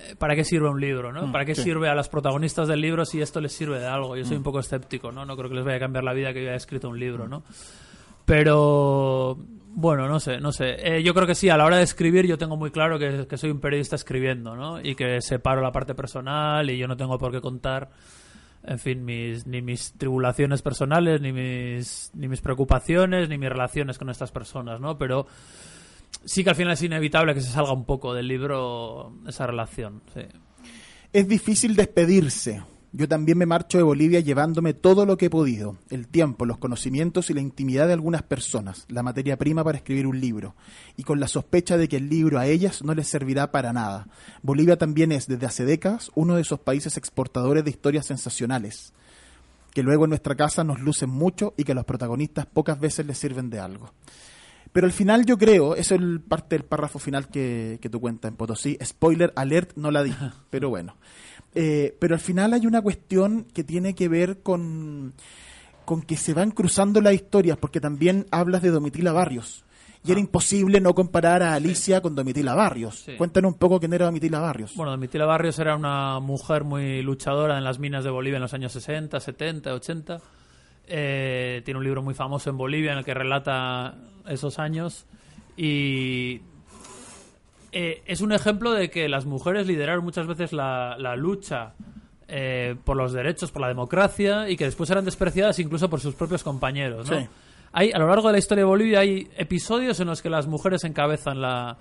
[0.01, 1.27] eh, para qué sirve un libro, ¿no?
[1.27, 1.63] Mm, para qué sí.
[1.65, 4.17] sirve a las protagonistas del libro si esto les sirve de algo.
[4.17, 5.25] Yo soy un poco escéptico, ¿no?
[5.25, 7.27] No creo que les vaya a cambiar la vida que yo haya escrito un libro,
[7.27, 7.43] ¿no?
[8.25, 9.37] Pero,
[9.81, 10.75] bueno, no sé, no sé.
[10.83, 13.37] Eh, yo creo que sí, a la hora de escribir yo tengo muy claro que,
[13.37, 14.81] soy un periodista escribiendo, ¿no?
[14.81, 17.89] Y que separo la parte personal y yo no tengo por qué contar
[18.65, 23.99] en fin, mis, ni mis tribulaciones personales, ni mis, ni mis preocupaciones, ni mis relaciones
[23.99, 24.99] con estas personas, ¿no?
[24.99, 25.29] Pero
[26.25, 30.03] sí que al final es inevitable que se salga un poco del libro esa relación,
[30.13, 30.23] sí.
[31.13, 35.77] Es difícil despedirse Yo también me marcho de Bolivia llevándome todo lo que he podido,
[35.91, 40.07] el tiempo, los conocimientos y la intimidad de algunas personas, la materia prima para escribir
[40.07, 40.55] un libro,
[40.97, 44.09] y con la sospecha de que el libro a ellas no les servirá para nada.
[44.43, 48.95] Bolivia también es, desde hace décadas, uno de esos países exportadores de historias sensacionales,
[49.75, 53.05] que luego en nuestra casa nos lucen mucho y que a los protagonistas pocas veces
[53.05, 53.93] les sirven de algo.
[54.73, 58.01] Pero al final yo creo, eso es el parte del párrafo final que, que tú
[58.01, 60.15] cuentas en Potosí, spoiler alert, no la di,
[60.51, 60.95] pero bueno.
[61.55, 65.15] Eh, pero al final hay una cuestión que tiene que ver con,
[65.85, 69.65] con que se van cruzando las historias, porque también hablas de Domitila Barrios.
[70.05, 73.01] Y era imposible no comparar a Alicia con Domitila Barrios.
[73.01, 73.17] Sí.
[73.17, 74.75] Cuéntanos un poco quién era Domitila Barrios.
[74.77, 78.55] Bueno, Domitila Barrios era una mujer muy luchadora en las minas de Bolivia en los
[78.55, 80.21] años 60, 70, 80.
[80.87, 85.05] Eh, tiene un libro muy famoso en Bolivia en el que relata esos años
[85.57, 86.41] y
[87.81, 91.75] eh, es un ejemplo de que las mujeres lideraron muchas veces la, la lucha
[92.27, 96.15] eh, por los derechos, por la democracia y que después eran despreciadas incluso por sus
[96.15, 97.09] propios compañeros.
[97.11, 97.21] ¿no?
[97.21, 97.27] Sí.
[97.73, 100.47] Hay, a lo largo de la historia de Bolivia hay episodios en los que las
[100.47, 101.77] mujeres encabezan la,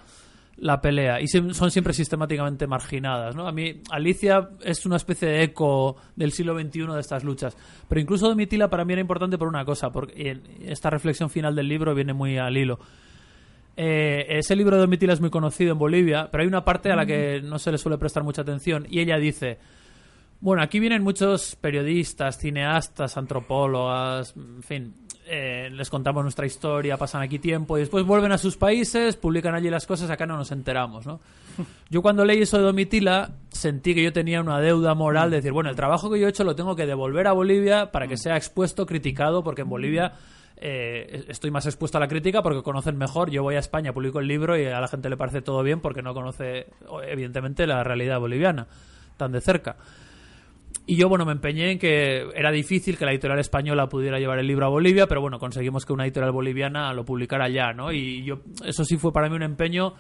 [0.58, 3.36] la pelea y son siempre sistemáticamente marginadas.
[3.36, 3.48] ¿no?
[3.48, 7.58] A mí, Alicia es una especie de eco del siglo XXI de estas luchas.
[7.88, 11.56] Pero incluso Domitila para mí era importante por una cosa, porque en- esta reflexión final
[11.56, 12.80] del libro viene muy al hilo.
[13.80, 16.96] Eh, ese libro de Domitila es muy conocido en Bolivia, pero hay una parte a
[16.96, 19.60] la que no se le suele prestar mucha atención y ella dice,
[20.42, 24.96] bueno, aquí vienen muchos periodistas, cineastas, antropólogas, en fin,
[25.28, 29.54] eh, les contamos nuestra historia, pasan aquí tiempo y después vuelven a sus países, publican
[29.54, 31.20] allí las cosas, acá no nos enteramos, ¿no?
[31.92, 35.52] Yo cuando leí eso de Domitila sentí que yo tenía una deuda moral de decir,
[35.52, 38.18] bueno, el trabajo que yo he hecho lo tengo que devolver a Bolivia para que
[38.18, 40.14] sea expuesto, criticado, porque en Bolivia
[40.60, 43.30] eh, estoy más expuesto a la crítica porque conocen mejor.
[43.30, 45.80] Yo voy a España, publico el libro y a la gente le parece todo bien
[45.82, 46.68] porque no conoce,
[47.08, 48.68] evidentemente, la realidad boliviana
[49.18, 49.78] tan de cerca.
[50.86, 54.40] Y yo, bueno, me empeñé en que era difícil que la editorial española pudiera llevar
[54.40, 57.92] el libro a Bolivia, pero bueno, conseguimos que una editorial boliviana lo publicara allá, ¿no?
[57.92, 59.96] Y yo, eso sí fue para mí un empeño.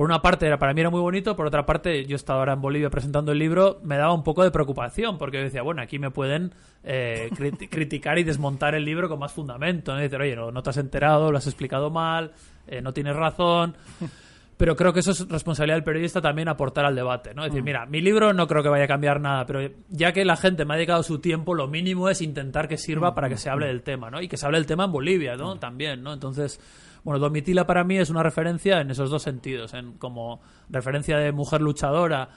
[0.00, 2.54] Por una parte, era, para mí era muy bonito, por otra parte, yo estaba ahora
[2.54, 5.82] en Bolivia presentando el libro, me daba un poco de preocupación, porque yo decía, bueno,
[5.82, 9.98] aquí me pueden eh, crit- criticar y desmontar el libro con más fundamento, ¿no?
[9.98, 12.32] Y decir, oye, no, no te has enterado, lo has explicado mal,
[12.66, 13.76] eh, no tienes razón.
[14.56, 17.44] Pero creo que eso es responsabilidad del periodista también aportar al debate, ¿no?
[17.44, 20.24] Es decir, mira, mi libro no creo que vaya a cambiar nada, pero ya que
[20.24, 23.36] la gente me ha dedicado su tiempo, lo mínimo es intentar que sirva para que
[23.36, 24.22] se hable del tema, ¿no?
[24.22, 25.58] Y que se hable del tema en Bolivia, ¿no?
[25.58, 26.14] También, ¿no?
[26.14, 26.58] Entonces,
[27.04, 31.32] bueno, Domitila para mí es una referencia en esos dos sentidos, en como referencia de
[31.32, 32.28] mujer luchadora,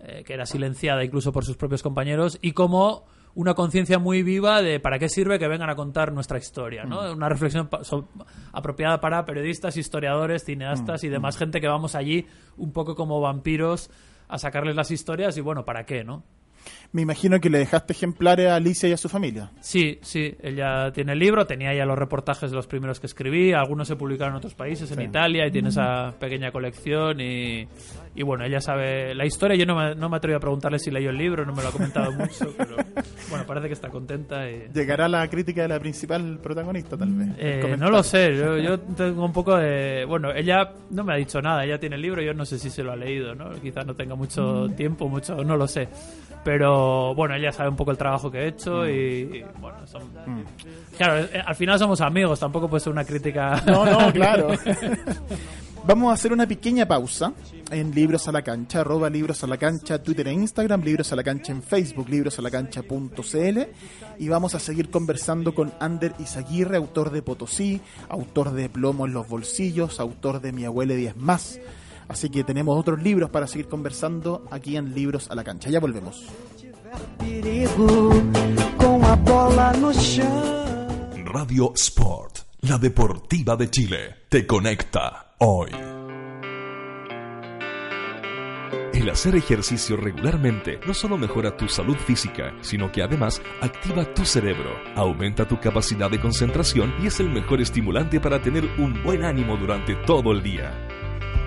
[0.00, 4.62] eh, que era silenciada incluso por sus propios compañeros, y como una conciencia muy viva
[4.62, 7.12] de para qué sirve que vengan a contar nuestra historia, ¿no?
[7.12, 8.08] Una reflexión pa- so-
[8.52, 12.26] apropiada para periodistas, historiadores, cineastas y demás gente que vamos allí
[12.56, 13.90] un poco como vampiros
[14.28, 16.22] a sacarles las historias y bueno, ¿para qué, no?
[16.92, 19.50] Me imagino que le dejaste ejemplares a Alicia y a su familia.
[19.60, 23.52] Sí, sí, ella tiene el libro, tenía ya los reportajes de los primeros que escribí,
[23.52, 27.66] algunos se publicaron en otros países, en Italia, y tiene esa pequeña colección y,
[28.14, 30.90] y bueno, ella sabe la historia, yo no me, no me atreví a preguntarle si
[30.90, 32.76] leyó el libro, no me lo ha comentado mucho, pero
[33.30, 34.68] bueno, parece que está contenta y...
[34.72, 37.28] ¿Llegará la crítica de la principal protagonista, tal vez?
[37.38, 40.04] Eh, no lo sé, yo, yo tengo un poco de...
[40.06, 42.70] Bueno, ella no me ha dicho nada, ella tiene el libro, yo no sé si
[42.70, 43.50] se lo ha leído, ¿no?
[43.60, 45.88] Quizás no tenga mucho tiempo, mucho, no lo sé.
[46.44, 46.75] Pero
[47.14, 50.02] bueno, ella sabe un poco el trabajo que he hecho y, y, bueno, son...
[50.96, 53.62] Claro, eh, al final somos amigos, tampoco puede ser una crítica...
[53.66, 54.48] No, no, claro.
[55.86, 57.32] Vamos a hacer una pequeña pausa
[57.70, 61.16] en Libros a la Cancha, arroba Libros a la Cancha, Twitter e Instagram, Libros a
[61.16, 63.58] la Cancha en Facebook, librosalacancha.cl
[64.18, 69.12] y vamos a seguir conversando con Ander Izaguirre, autor de Potosí, autor de Plomo en
[69.12, 71.60] los bolsillos, autor de Mi abuela y diez más.
[72.08, 75.70] Así que tenemos otros libros para seguir conversando aquí en Libros a la Cancha.
[75.70, 76.26] Ya volvemos.
[81.24, 85.70] Radio Sport, la deportiva de Chile, te conecta hoy.
[88.94, 94.24] El hacer ejercicio regularmente no solo mejora tu salud física, sino que además activa tu
[94.24, 99.24] cerebro, aumenta tu capacidad de concentración y es el mejor estimulante para tener un buen
[99.24, 100.72] ánimo durante todo el día.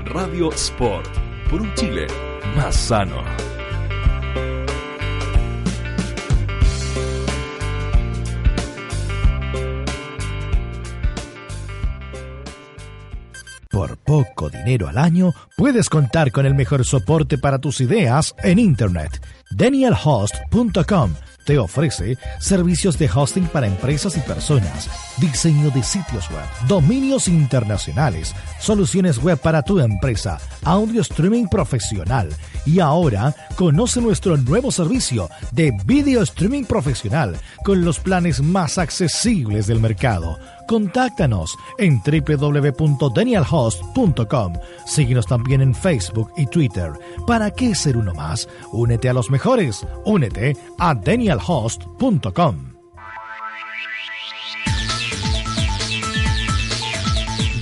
[0.04, 1.10] Radio Sport,
[1.50, 2.08] por un Chile
[2.58, 3.24] más sano.
[14.10, 19.22] Poco dinero al año, puedes contar con el mejor soporte para tus ideas en Internet.
[19.52, 21.14] DanielHost.com
[21.46, 28.34] te ofrece servicios de hosting para empresas y personas, diseño de sitios web, dominios internacionales,
[28.60, 32.30] soluciones web para tu empresa, audio streaming profesional
[32.70, 39.66] y ahora conoce nuestro nuevo servicio de video streaming profesional con los planes más accesibles
[39.68, 40.38] del mercado.
[40.68, 44.54] Contáctanos en www.danielhost.com.
[44.86, 46.92] Síguenos también en Facebook y Twitter.
[47.26, 48.48] ¿Para qué ser uno más?
[48.72, 49.84] Únete a los mejores.
[50.06, 52.76] Únete a danielhost.com.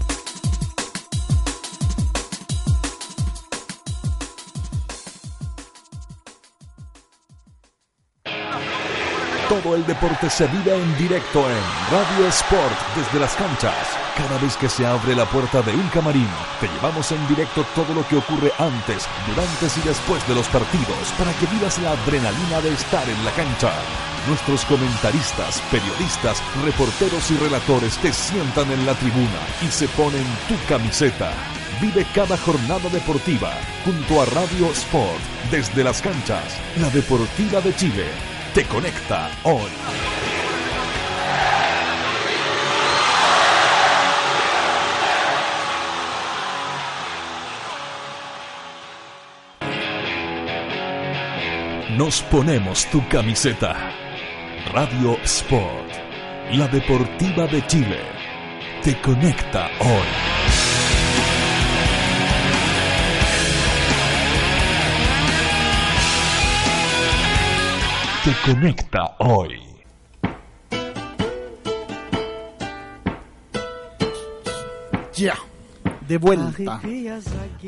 [9.51, 11.57] Todo el deporte se vive en directo en
[11.91, 13.75] Radio Sport desde las canchas.
[14.15, 16.29] Cada vez que se abre la puerta de un camarín,
[16.61, 21.11] te llevamos en directo todo lo que ocurre antes, durante y después de los partidos
[21.19, 23.73] para que vivas la adrenalina de estar en la cancha.
[24.29, 30.55] Nuestros comentaristas, periodistas, reporteros y relatores te sientan en la tribuna y se ponen tu
[30.69, 31.33] camiseta.
[31.81, 33.51] Vive cada jornada deportiva
[33.83, 35.19] junto a Radio Sport
[35.51, 39.71] desde las canchas, la Deportiva de Chile te conecta hoy.
[51.97, 53.75] Nos ponemos tu camiseta.
[54.73, 55.91] Radio Sport,
[56.53, 57.99] la deportiva de Chile,
[58.83, 60.30] te conecta hoy.
[68.23, 69.59] Te conecta hoy.
[75.15, 75.35] Ya,
[76.07, 76.81] de vuelta.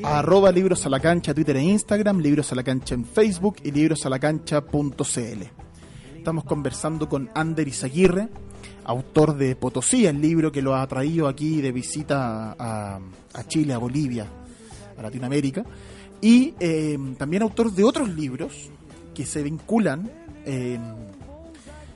[0.04, 3.72] Arroba Libros a la Cancha, Twitter e Instagram, Libros a la Cancha en Facebook y
[3.72, 5.44] librosalacancha.cl.
[6.16, 8.30] Estamos conversando con Ander Izaguirre,
[8.86, 13.00] autor de Potosí, el libro que lo ha traído aquí de visita a,
[13.34, 14.28] a Chile, a Bolivia,
[14.98, 15.64] a Latinoamérica,
[16.22, 18.70] y eh, también autor de otros libros
[19.16, 20.80] que se vinculan eh,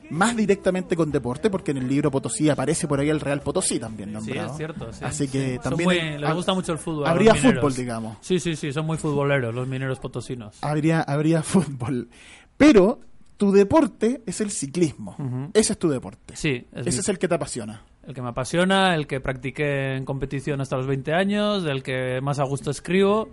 [0.09, 3.77] más directamente con deporte, porque en el libro Potosí aparece por ahí el Real Potosí
[3.77, 4.51] también Sí, nombrado.
[4.51, 4.93] es cierto.
[4.93, 5.59] sí, Así que sí.
[5.61, 7.07] También muy- hay- les gusta mucho el fútbol.
[7.07, 8.17] habría fútbol, digamos.
[8.21, 10.57] Sí, sí, sí, son muy futboleros los mineros potosinos.
[10.61, 12.07] Habría, habría fútbol.
[12.55, 13.01] Pero
[13.35, 15.15] tu deporte es el ciclismo.
[15.53, 16.35] Ese es tu deporte.
[16.37, 17.83] Sí, es Ese mi- es el que te apasiona.
[18.07, 22.21] el que me apasiona, el que practiqué en competición hasta los 20 años, del que
[22.21, 23.27] más a gusto escribo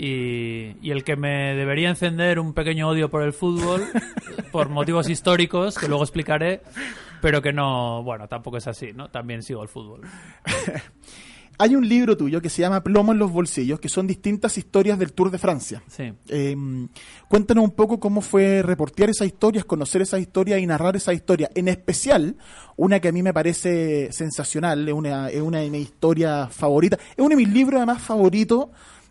[0.00, 3.82] y, y el que me debería encender un pequeño odio por el fútbol
[4.52, 6.62] por motivos históricos que luego explicaré,
[7.20, 9.10] pero que no, bueno, tampoco es así, ¿no?
[9.10, 10.02] También sigo el fútbol.
[11.60, 14.96] Hay un libro tuyo que se llama Plomo en los bolsillos, que son distintas historias
[14.96, 15.82] del Tour de Francia.
[15.88, 16.12] Sí.
[16.28, 16.56] Eh,
[17.26, 21.50] cuéntanos un poco cómo fue reportear esas historias, conocer esas historias y narrar esas historias.
[21.56, 22.36] En especial,
[22.76, 27.00] una que a mí me parece sensacional, es una, es una de mis historias favoritas,
[27.00, 28.68] es uno de mis libros además favoritos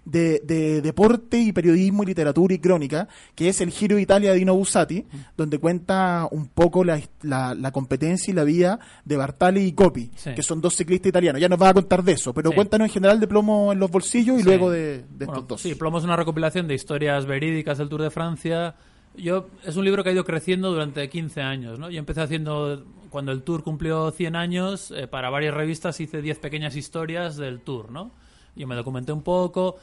[0.09, 4.31] de, de deporte y periodismo y literatura y crónica, que es el Giro de Italia
[4.31, 9.17] de Dino Bussati, donde cuenta un poco la, la- la competencia y la vida de
[9.17, 10.33] Bartali y Coppi, Sí.
[10.33, 11.41] que son dos ciclistas italianos.
[11.41, 12.55] Ya nos va a contar de eso, pero Sí.
[12.55, 14.45] cuéntanos en general de plomo en los bolsillos y Sí.
[14.45, 15.61] luego de, de Bueno, estos dos.
[15.61, 18.75] Sí, Plomo es una recopilación de historias verídicas del Tour de Francia.
[19.17, 21.79] Yo, es un libro que ha ido creciendo durante 15 años.
[21.79, 21.89] ¿no?
[21.89, 26.37] Yo empecé haciendo, cuando el Tour cumplió 100 años, eh, para varias revistas hice 10
[26.39, 27.91] pequeñas historias del Tour.
[27.91, 28.11] ¿no?
[28.55, 29.75] Yo me documenté un poco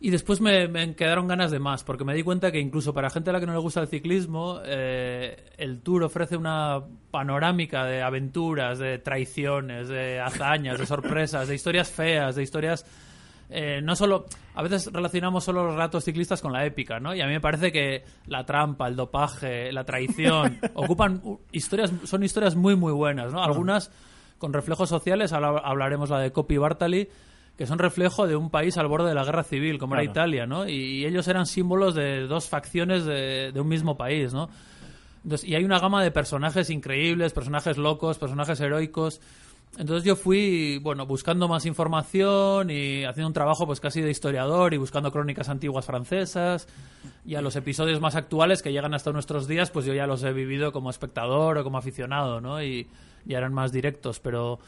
[0.00, 3.10] y después me, me quedaron ganas de más, porque me di cuenta que incluso para
[3.10, 7.84] gente a la que no le gusta el ciclismo, eh, el Tour ofrece una panorámica
[7.84, 12.86] de aventuras, de traiciones, de hazañas, de sorpresas, de historias feas, de historias
[13.52, 17.14] eh, no solo a veces relacionamos solo los relatos ciclistas con la épica, ¿no?
[17.14, 21.20] Y a mí me parece que la trampa, el dopaje, la traición ocupan
[21.50, 23.42] historias son historias muy muy buenas, ¿no?
[23.42, 23.90] Algunas
[24.38, 27.08] con reflejos sociales, ahora hablaremos la de Copy Bartali,
[27.60, 30.12] que son reflejo de un país al borde de la guerra civil, como era Claro.
[30.12, 30.66] Italia, ¿no?
[30.66, 34.48] Y, y ellos eran símbolos de dos facciones de, de un mismo país, ¿no?
[35.24, 39.20] Entonces, y hay una gama de personajes increíbles, personajes locos, personajes heroicos.
[39.76, 44.72] Entonces yo fui, bueno, buscando más información y haciendo un trabajo pues casi de historiador
[44.72, 46.66] y buscando crónicas antiguas francesas
[47.26, 50.22] y a los episodios más actuales que llegan hasta nuestros días, pues yo ya los
[50.22, 52.62] he vivido como espectador o como aficionado, ¿no?
[52.62, 52.88] Y
[53.26, 54.60] ya eran más directos, pero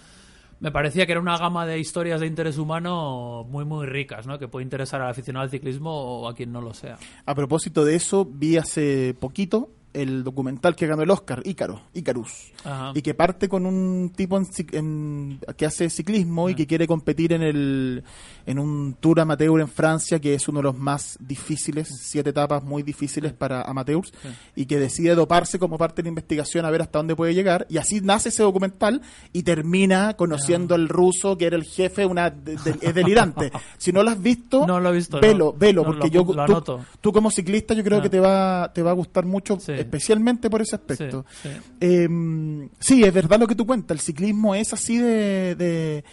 [0.62, 4.38] me parecía que era una gama de historias de interés humano muy, muy ricas, ¿no?
[4.38, 6.98] Que puede interesar al aficionado al ciclismo o a quien no lo sea.
[7.26, 12.52] A propósito de eso, vi hace poquito el documental que ganó el Oscar, Ícaro, Icarus,
[12.64, 12.92] Ajá.
[12.94, 17.32] y que parte con un tipo en en- que hace ciclismo y que quiere competir
[17.32, 18.04] en el
[18.46, 22.62] en un Tour amateur en Francia, que es uno de los más difíciles, siete etapas
[22.64, 24.12] muy difíciles para amateurs,
[24.56, 27.66] y que decide doparse como parte de la investigación a ver hasta dónde puede llegar,
[27.68, 29.00] y así nace ese documental
[29.32, 33.52] y termina conociendo al ruso que era el jefe, una de- de- es delirante.
[33.78, 35.58] si no lo has visto, No lo he visto, velo, no.
[35.58, 38.02] velo, No, porque lo yo lo tú, tú como ciclista yo creo Ah.
[38.02, 39.72] que te va te va a gustar mucho, Sí.
[39.82, 41.24] Especialmente por ese aspecto.
[41.42, 41.56] Sí, sí.
[41.80, 43.94] Eh, sí, es verdad lo que tú cuentas.
[43.96, 45.54] El ciclismo es así de.
[45.54, 46.04] de-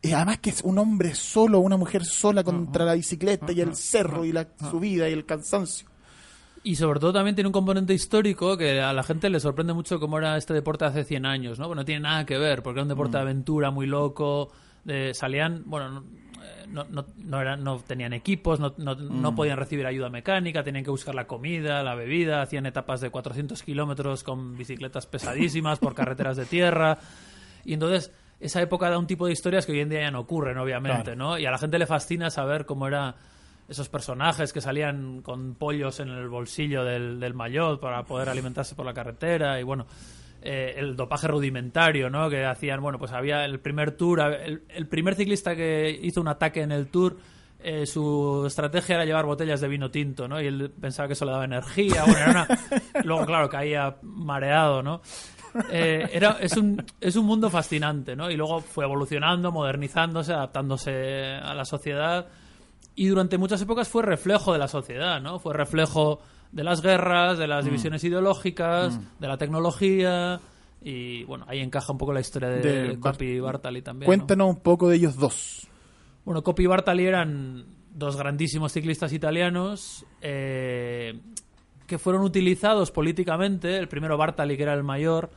[0.00, 3.74] eh, además que es un hombre solo, una mujer sola contra la bicicleta y el
[3.74, 5.88] cerro y la subida y el cansancio.
[6.62, 9.98] Y sobre todo también tiene un componente histórico que a la gente le sorprende mucho
[9.98, 11.66] cómo era este deporte hace 100 años, ¿no?
[11.66, 14.50] Bueno, no tiene nada que ver, porque era un deporte de aventura muy loco,
[14.84, 16.04] de, salían, bueno,
[16.38, 20.08] no, eh, no, no, no eran, no tenían equipos, no, no, no podían recibir ayuda
[20.08, 25.06] mecánica, tenían que buscar la comida, la bebida, hacían etapas de 400 kilómetros con bicicletas
[25.06, 26.98] pesadísimas por carreteras de tierra.
[27.64, 30.20] Y entonces, esa época da un tipo de historias que hoy en día ya no
[30.20, 31.38] ocurren, obviamente, ¿no?
[31.38, 33.16] Y a la gente le fascina saber cómo era
[33.68, 38.74] esos personajes que salían con pollos en el bolsillo del, del maillot para poder alimentarse
[38.74, 39.86] por la carretera y bueno
[40.42, 44.86] eh, el dopaje rudimentario no que hacían bueno pues había el primer tour el, el
[44.86, 47.16] primer ciclista que hizo un ataque en el tour
[47.60, 50.40] eh, su estrategia era llevar botellas de vino tinto, ¿no?
[50.40, 52.04] Y él pensaba que eso le daba energía.
[52.04, 52.48] Bueno, era una...
[53.04, 55.00] Luego, claro, caía mareado, ¿no?
[55.70, 58.30] Eh, era, es, un, es un mundo fascinante, ¿no?
[58.30, 62.28] Y luego fue evolucionando, modernizándose, adaptándose a la sociedad.
[62.94, 65.40] Y durante muchas épocas fue reflejo de la sociedad, ¿no?
[65.40, 66.20] Fue reflejo
[66.52, 70.40] de las guerras, de las divisiones ideológicas, de la tecnología.
[70.82, 74.06] Y bueno, ahí encaja un poco la historia de, De y Bartali también.
[74.06, 74.06] ¿no?
[74.06, 75.66] Cuéntanos un poco de ellos dos.
[76.24, 81.18] Bueno, Coppi y Bartali eran dos grandísimos ciclistas italianos eh,
[81.86, 83.76] que fueron utilizados políticamente.
[83.76, 85.30] El primero Bartali, que era el mayor.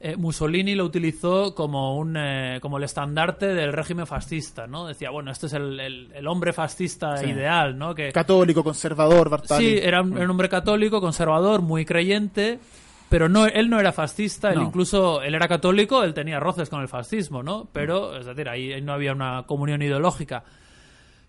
[0.00, 4.86] Eh, Mussolini lo utilizó como un eh, como el estandarte del régimen fascista, ¿no?
[4.86, 7.30] Decía, bueno, este es el, el- el hombre fascista Sí.
[7.30, 7.94] ideal, ¿no?
[7.94, 9.66] Que, Católico, conservador, Bartali.
[9.66, 12.60] Sí, era un, era un hombre católico, conservador, muy creyente,
[13.08, 16.80] pero no, él no era fascista, él incluso, él era católico, él tenía roces con
[16.82, 17.68] el fascismo, ¿no?
[17.72, 20.44] Pero, es decir, ahí, ahí no había una comunión ideológica.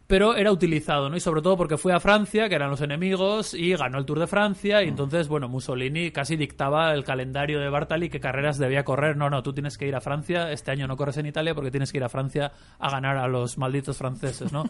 [0.10, 1.16] Pero era utilizado, ¿no?
[1.16, 4.18] Y sobre todo porque fue a Francia, que eran los enemigos, y ganó el Tour
[4.18, 8.84] de Francia, y entonces, bueno, Mussolini casi dictaba el calendario de Bartali, qué carreras debía
[8.84, 9.16] correr.
[9.18, 11.70] No, no, tú tienes que ir a Francia, este año no corres en Italia porque
[11.70, 14.64] tienes que ir a Francia a ganar a los malditos franceses, ¿no?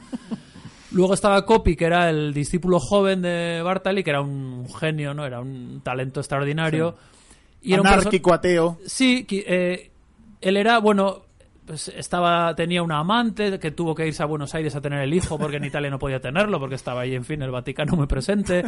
[0.91, 5.25] Luego estaba Coppi, que era el discípulo joven de Bartali, que era un genio, ¿no?
[5.25, 6.97] Era un talento extraordinario.
[7.61, 8.77] Y era un perso- Anárquico, ateo.
[8.85, 9.89] Sí, eh,
[10.41, 11.21] él era, bueno,
[11.69, 15.13] pues estaba, tenía una amante que tuvo que irse a Buenos Aires a tener el
[15.13, 18.07] hijo porque en Italia no podía tenerlo, porque estaba ahí, en fin, el Vaticano muy
[18.07, 18.65] presente.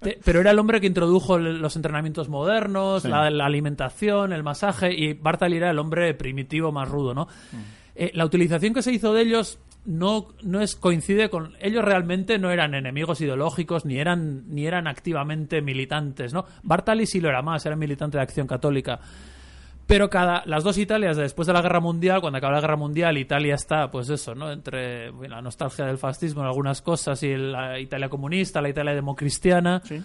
[0.00, 4.94] Te- pero era el hombre que introdujo los entrenamientos modernos, la, la alimentación, el masaje,
[4.94, 7.26] y Bartali era el hombre primitivo más rudo, ¿no?
[7.96, 12.38] Eh, la utilización que se hizo de ellos no, no es coincide con ellos realmente
[12.38, 17.40] no eran enemigos ideológicos ni eran ni eran activamente militantes no Bartali sí lo era
[17.40, 18.98] más era militante de Acción Católica
[19.86, 23.16] pero cada las dos Italias después de la Guerra Mundial cuando acaba la Guerra Mundial
[23.18, 27.36] Italia está pues eso no entre bueno, la nostalgia del fascismo en algunas cosas y
[27.36, 30.02] la Italia comunista la Italia democristiana Sí.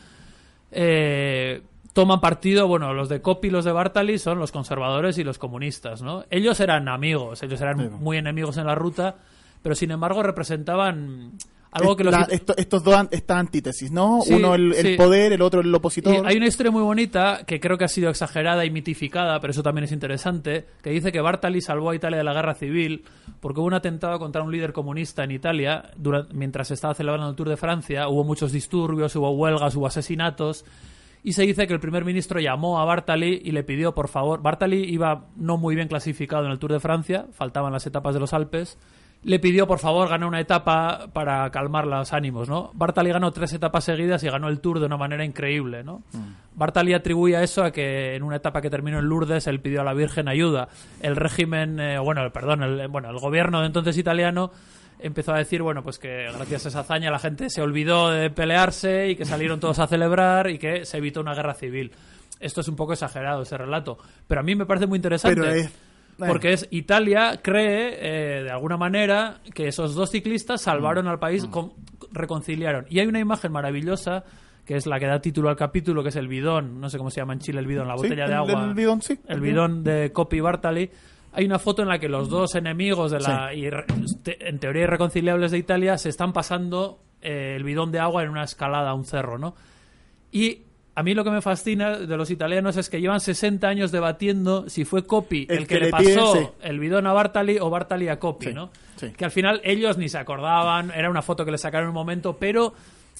[0.71, 1.61] eh,
[1.93, 5.37] toman partido, bueno, los de Coppi y los de Bartali son los conservadores y los
[5.37, 6.23] comunistas, ¿no?
[6.29, 7.89] Ellos eran amigos, ellos eran Sí.
[7.99, 9.15] muy enemigos en la ruta,
[9.61, 11.33] pero sin embargo representaban
[11.71, 12.11] algo que los...
[12.11, 14.19] La- esto- estos dos, esta antítesis, ¿no?
[14.23, 14.95] Sí, Uno el, el sí.
[14.95, 16.27] poder, el otro el Y opositor.
[16.27, 19.63] hay una historia muy bonita que creo que ha sido exagerada y mitificada, pero eso
[19.63, 23.05] también es interesante, que dice que Bartali salvó a Italia de la guerra civil
[23.39, 25.91] porque hubo un atentado contra un líder comunista en Italia
[26.33, 30.65] mientras se estaba celebrando el Tour de Francia, hubo muchos disturbios, hubo huelgas, hubo asesinatos.
[31.23, 34.41] Y se dice que el primer ministro llamó a Bartali y le pidió, por favor,
[34.41, 38.19] Bartali iba no muy bien clasificado en el Tour de Francia, faltaban las etapas de
[38.19, 38.79] los Alpes,
[39.23, 42.71] le pidió por favor ganar una etapa para calmar los ánimos, ¿no?
[42.73, 46.01] Bartali ganó tres etapas seguidas y ganó el Tour de una manera increíble, ¿no?
[46.55, 49.81] Bartali atribuye a eso a que en una etapa que terminó en Lourdes él pidió
[49.81, 50.69] a la Virgen ayuda.
[51.01, 54.51] El régimen, eh, bueno, el- perdón, el, bueno, el gobierno de entonces italiano
[54.99, 58.29] empezó a decir, bueno, pues que gracias a esa hazaña la gente se olvidó de
[58.31, 61.91] pelearse y que salieron todos a celebrar y que se evitó una guerra civil.
[62.39, 63.97] Esto es un poco exagerado ese relato,
[64.27, 65.39] pero a mí me parece muy interesante.
[65.39, 65.51] Pero
[66.27, 67.97] Porque es Italia cree,
[68.39, 71.73] eh, de alguna manera, que esos dos ciclistas salvaron al país, con-
[72.11, 72.85] reconciliaron.
[72.89, 74.23] Y hay una imagen maravillosa,
[74.65, 77.09] que es la que da título al capítulo, que es el bidón, no sé cómo
[77.09, 78.63] se llama en Chile el bidón, la Sí, botella de el- agua.
[78.65, 80.91] el bidón, sí, El bidón de Coppi y Bartali.
[81.33, 83.49] Hay una foto en la que los dos enemigos de la,
[84.23, 88.29] te- en teoría irreconciliables de Italia se están pasando eh, el bidón de agua en
[88.29, 89.55] una escalada a un cerro, ¿no?
[90.31, 90.63] Y
[90.93, 94.69] a mí lo que me fascina de los italianos es que llevan 60 años debatiendo
[94.69, 96.47] si fue Coppi el, El que, que le pide, pasó sí.
[96.63, 98.69] el bidón a Bartali o Bartali a Sí, ¿no?
[98.97, 99.11] sí.
[99.15, 101.95] Que al final ellos ni se acordaban, era una foto que le sacaron en un
[101.95, 102.73] momento, pero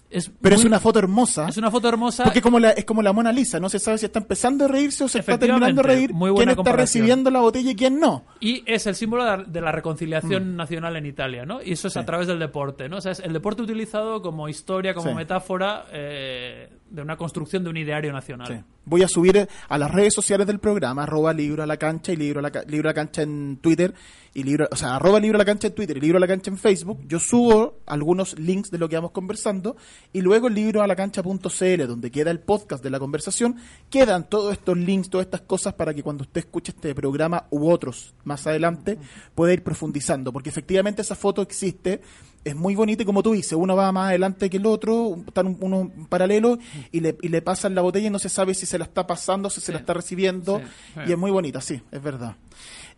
[0.09, 1.47] es Pero es una foto hermosa.
[1.47, 2.25] es una foto hermosa.
[2.25, 4.67] Porque como la, es como la Mona Lisa, no se sabe si está empezando a
[4.67, 7.01] reírse o se está terminando de reír, muy quién buena está comparación.
[7.03, 8.25] recibiendo la botella y quién no.
[8.41, 9.75] Y es el símbolo de la- de la Mm.
[9.75, 11.61] reconciliación nacional en Italia, ¿no?
[11.63, 12.97] Y eso es a través del deporte, ¿no?
[12.97, 15.15] O sea, es el deporte utilizado como historia, como Sí.
[15.15, 18.47] metáfora eh, de una construcción de un ideario nacional.
[18.47, 18.63] Sí.
[18.85, 22.17] Voy a subir a las redes sociales del programa, arroba libro a la cancha y
[22.17, 23.93] libro a la, libro a la cancha en Twitter,
[24.33, 26.27] y libro, o sea, arroba libro a la cancha en Twitter y libro a la
[26.27, 26.99] cancha en Facebook.
[27.07, 29.75] Yo subo algunos links de lo que vamos conversando
[30.13, 33.57] y luego libro a la cancha.cl, donde queda el podcast de la conversación,
[33.89, 37.69] quedan todos estos links, todas estas cosas para que cuando usted escuche este programa u
[37.69, 38.97] otros más adelante
[39.35, 42.01] pueda ir profundizando, porque efectivamente esa foto existe.
[42.43, 45.57] Es muy bonita y como tú dices, uno va más adelante que el otro, están
[45.59, 46.57] uno paralelo
[46.91, 49.05] y le, y le pasan la botella y no se sabe si se la está
[49.05, 50.57] pasando, si se la está recibiendo.
[50.59, 50.65] Sí,
[50.95, 50.99] sí.
[51.07, 52.35] Y es muy bonita, sí, es verdad.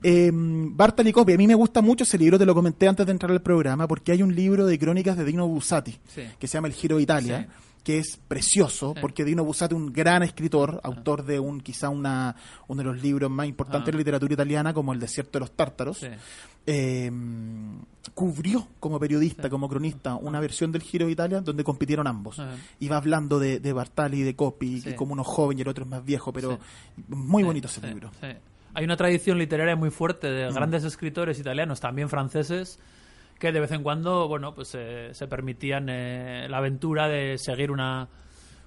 [0.02, 3.12] Eh, Bartali Coppi, a mí me gusta mucho ese libro, te lo comenté antes de
[3.12, 6.22] entrar al programa, porque hay un libro de crónicas de Dino Bussati, Sí.
[6.40, 7.48] que se llama El Giro de Italia.
[7.84, 9.02] Que es precioso, Sí.
[9.02, 12.36] porque Dino Bussati, un gran escritor, autor de un quizá una,
[12.68, 13.86] uno de los libros más importantes Ah.
[13.88, 16.08] de la literatura italiana, como El Desierto de los Tártaros, Sí.
[16.66, 17.12] eh,
[18.14, 22.40] cubrió como periodista, como cronista, una versión del Giro de Italia donde compitieron ambos.
[22.40, 22.56] Ajá.
[22.80, 24.90] Y va hablando de, de Bartali y de Coppi, Sí.
[24.92, 26.60] y como uno joven y el otro es más viejo, pero
[26.96, 27.04] Sí.
[27.10, 28.12] muy Sí, bonito ese sí, libro.
[28.22, 28.28] sí.
[28.76, 30.54] Hay una tradición literaria muy fuerte de Mm.
[30.56, 32.80] grandes escritores italianos, también franceses,
[33.44, 37.72] que de vez en cuando, bueno, pues eh, se permitían eh, la aventura de seguir
[37.72, 38.08] una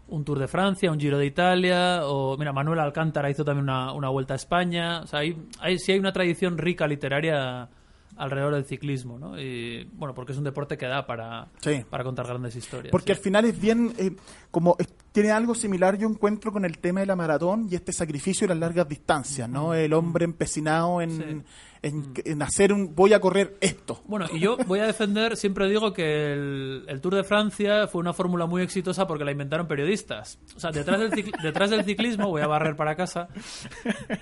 [0.09, 3.93] un Tour de Francia, un Giro de Italia, o mira, Manuel Alcántara hizo también una,
[3.93, 5.01] una vuelta a España.
[5.01, 7.68] O sea, hay, hay, sí hay una tradición rica literaria
[8.16, 9.39] alrededor del ciclismo, ¿no?
[9.39, 11.85] Y bueno, porque es un deporte que da para, Sí.
[11.91, 12.93] para contar grandes historias.
[12.93, 13.18] Porque sí.
[13.18, 14.12] al final es bien, eh,
[14.51, 17.93] como es- tiene algo similar yo encuentro con el tema de la maratón y este
[17.93, 19.74] sacrificio y las largas distancias, ¿no?
[19.74, 21.43] El hombre empecinado en, Sí.
[21.87, 24.03] En, en hacer un, voy a correr esto.
[24.07, 28.01] Bueno, y yo voy a defender, siempre digo que el, el Tour de Francia fue
[28.01, 30.39] una fórmula muy exitosa porque la inventaron periodistas.
[30.57, 33.28] O sea, detrás del, cicl- detrás del ciclismo, voy a barrer para casa,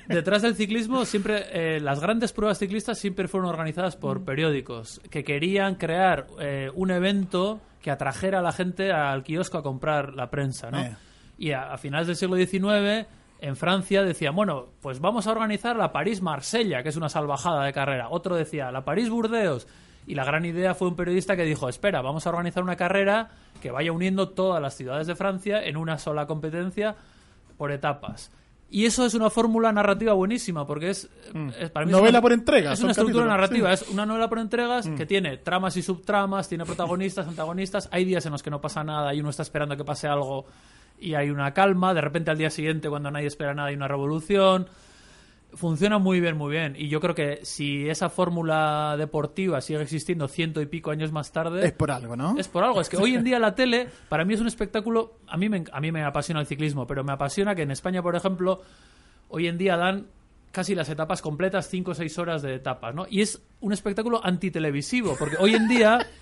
[0.09, 4.25] detrás del ciclismo siempre, eh, las grandes pruebas ciclistas siempre fueron organizadas por Mm.
[4.25, 9.63] periódicos que querían crear eh, un evento que atrajera a la gente al kiosco a
[9.63, 10.81] comprar la prensa, ¿no?
[10.81, 10.97] Eh.
[11.37, 13.07] Y a, a finales del siglo XIX,
[13.47, 17.73] en Francia decían, bueno, pues vamos a organizar la París-Marsella, que es una salvajada de
[17.73, 18.09] carrera.
[18.11, 19.67] Otro decía, la París-Burdeos.
[20.07, 23.31] Y la gran idea fue un periodista que dijo, espera, vamos a organizar una carrera
[23.63, 26.95] que vaya uniendo todas las ciudades de Francia en una sola competencia
[27.57, 28.31] por etapas.
[28.71, 31.09] Y eso es una fórmula narrativa buenísima, porque es...
[31.61, 32.01] es- para mí es Mm.
[32.01, 33.85] Novela una- por entrega, Es una estructura narrativa, sí.
[33.85, 33.89] Mm.
[33.89, 37.89] es una novela por entregas que tiene tramas y subtramas, tiene protagonistas, antagonistas.
[37.93, 40.45] Hay días en los que no pasa nada y uno está esperando que pase algo
[40.99, 41.95] y hay una calma.
[41.95, 44.69] De repente al día siguiente, cuando nadie espera nada, hay una revolución.
[45.53, 46.75] Funciona muy bien, muy bien.
[46.77, 51.31] Y yo creo que si esa fórmula deportiva sigue existiendo ciento y pico años más
[51.31, 52.37] tarde, Es por algo, ¿no?
[52.39, 52.81] es por algo.
[52.81, 55.19] Es que hoy en día la tele, para mí es un espectáculo.
[55.29, 58.03] A mí me, a mí me apasiona el ciclismo, pero me apasiona que en España,
[58.03, 58.63] por ejemplo,
[59.29, 60.07] hoy en día dan
[60.51, 63.07] casi las etapas completas, 5 o 6 horas de etapas, ¿no?
[63.09, 65.99] Y es un espectáculo antitelevisivo, porque hoy en día.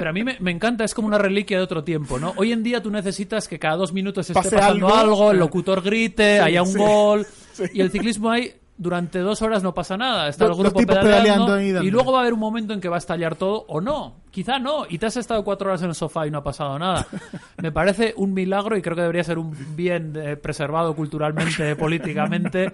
[0.00, 2.32] Pero a mí me, me encanta, es como una reliquia de otro tiempo, ¿no?
[2.36, 4.98] Hoy en día tú necesitas que cada dos minutos esté Pase pasando algo.
[4.98, 6.78] algo, el locutor grite, Sí, haya un sí.
[6.78, 7.26] gol.
[7.52, 7.64] Sí.
[7.74, 8.54] Y el ciclismo hay.
[8.78, 10.28] Durante dos horas no pasa nada.
[10.30, 12.88] Está Los- el grupo pedaleando, pedaleando y luego va a haber un momento en que
[12.88, 14.22] va a estallar todo o no.
[14.30, 14.86] Quizá no.
[14.88, 17.06] Y te has estado cuatro horas en el sofá y no ha pasado nada.
[17.58, 22.72] Me parece un milagro y creo que debería ser un bien eh, preservado culturalmente, políticamente.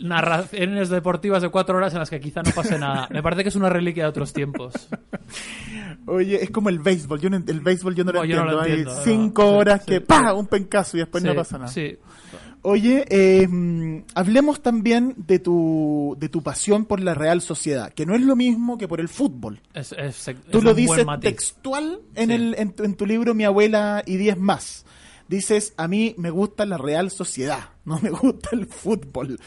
[0.00, 3.08] Narraciones deportivas de cuatro horas en las que quizá no pase nada.
[3.10, 4.74] Me parece que es una reliquia de otros tiempos.
[6.06, 7.20] Oye, es como el béisbol.
[7.20, 8.52] Yo no, el béisbol yo no, lo, no entiendo.
[8.52, 9.02] lo Hay entiendo, no.
[9.04, 10.04] cinco horas sí, que sí.
[10.06, 10.32] ¡pa!
[10.34, 11.70] un pencazo y después Sí, no pasa nada.
[11.70, 11.96] Sí.
[12.66, 18.14] Oye, eh, hablemos también de tu, de tu pasión por la Real Sociedad, que no
[18.14, 19.60] es lo mismo que por el fútbol.
[19.74, 24.02] Es, es- es Tú lo dices textual en, el, en, en tu libro Mi abuela
[24.06, 24.86] y diez más.
[25.28, 29.38] Dices, a mí me gusta la Real Sociedad, no me gusta el fútbol.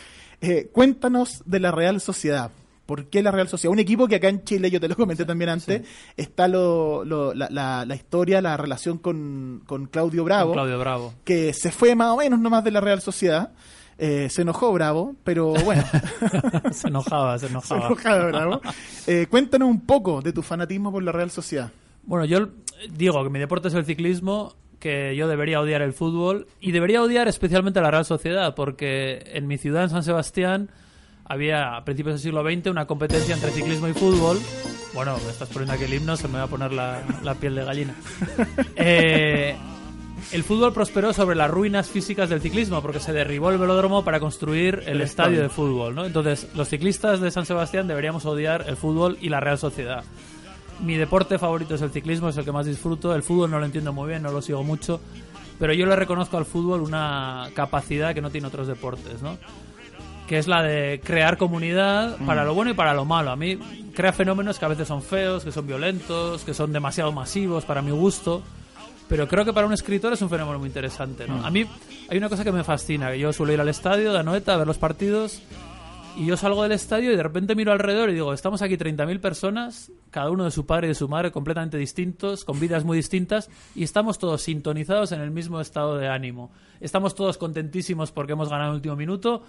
[0.41, 2.51] Eh, cuéntanos de la Real Sociedad.
[2.86, 3.73] ¿Por qué la Real Sociedad?
[3.73, 5.82] Un equipo que acá en Chile, yo te lo comenté también antes,
[6.15, 11.13] está lo, lo- la, la- la historia, la relación con, con Claudio Bravo, Claudio Bravo.
[11.25, 13.51] que se fue más o menos nomás de la Real Sociedad.
[13.99, 15.84] Eh, se enojó Bravo, pero bueno,
[16.71, 17.88] se enojaba, se se enojaba.
[17.88, 18.61] enojaba Bravo.
[19.05, 21.71] Eh, cuéntanos un poco de tu fanatismo por la Real Sociedad.
[22.03, 22.47] Bueno, yo
[22.91, 27.01] digo que mi deporte es el ciclismo, que yo debería odiar el fútbol y debería
[27.01, 30.69] odiar especialmente a la Real Sociedad, porque en mi ciudad, en San Sebastián,
[31.25, 34.39] había a principios del siglo XX una competencia entre ciclismo y fútbol.
[34.93, 37.55] Bueno, me estás poniendo aquí el himno, se me va a poner la, la piel
[37.55, 37.95] de gallina.
[38.80, 39.55] Eh,
[40.32, 44.19] el fútbol prosperó sobre las ruinas físicas del ciclismo, porque se derribó el velódromo para
[44.19, 45.95] construir el, estadio de fútbol.
[45.95, 46.05] ¿no?
[46.05, 50.03] Entonces, los ciclistas de San Sebastián deberíamos odiar el fútbol y la Real Sociedad.
[50.82, 53.15] Mi deporte favorito es el ciclismo, es el que más disfruto.
[53.15, 54.99] El fútbol no lo entiendo muy bien, no lo sigo mucho.
[55.59, 59.38] Pero yo le reconozco al fútbol una capacidad que no tiene otros deportes, ¿no?
[60.28, 63.32] Que es la de crear comunidad para lo bueno y para lo malo.
[63.32, 63.57] A mí
[63.95, 67.82] crea fenómenos que a veces son feos, que son violentos, que son demasiado masivos para
[67.82, 68.43] mi gusto.
[69.09, 71.43] Pero creo que para un escritor es un fenómeno muy interesante, ¿no?
[71.45, 71.65] A mí
[72.09, 74.57] hay una cosa que me fascina, que yo suelo ir al estadio de Anoeta a
[74.57, 75.41] ver los partidos
[76.18, 79.20] y yo salgo del estadio y de repente miro alrededor y digo, estamos aquí 30.000
[79.20, 82.97] personas, cada uno de su padre y de su madre completamente distintos, con vidas muy
[82.97, 86.51] distintas, y estamos todos sintonizados en el mismo estado de ánimo.
[86.82, 89.43] Estamos todos contentísimos porque hemos ganado el último minuto,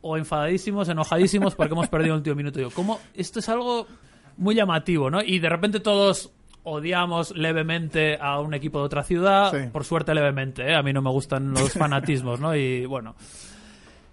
[0.00, 2.58] o enfadadísimos, enojadísimos porque hemos perdido el último minuto.
[2.58, 2.98] Digo, ¿cómo?
[3.14, 3.86] Esto es algo
[4.36, 5.22] muy llamativo, ¿no?
[5.22, 6.32] Y de repente todos
[6.64, 9.68] odiamos levemente a un equipo de otra ciudad, Sí.
[9.72, 10.74] por suerte levemente, ¿eh?
[10.74, 12.54] A mí no me gustan los fanatismos, ¿no?
[12.56, 13.14] Y bueno,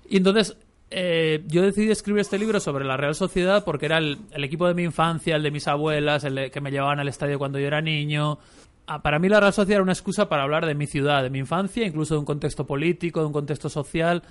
[0.08, 0.58] y entonces
[0.92, 4.74] eh, yo decidí escribir este libro sobre la Real Sociedad porque era el, equipo de
[4.74, 7.68] mi infancia, el de mis abuelas, el de- que me llevaban al estadio cuando yo
[7.68, 8.40] era niño.
[8.88, 11.30] Ah, Para mí la Real Sociedad era una excusa para hablar de mi ciudad, de
[11.30, 14.24] mi infancia, incluso de un contexto político, de un contexto social.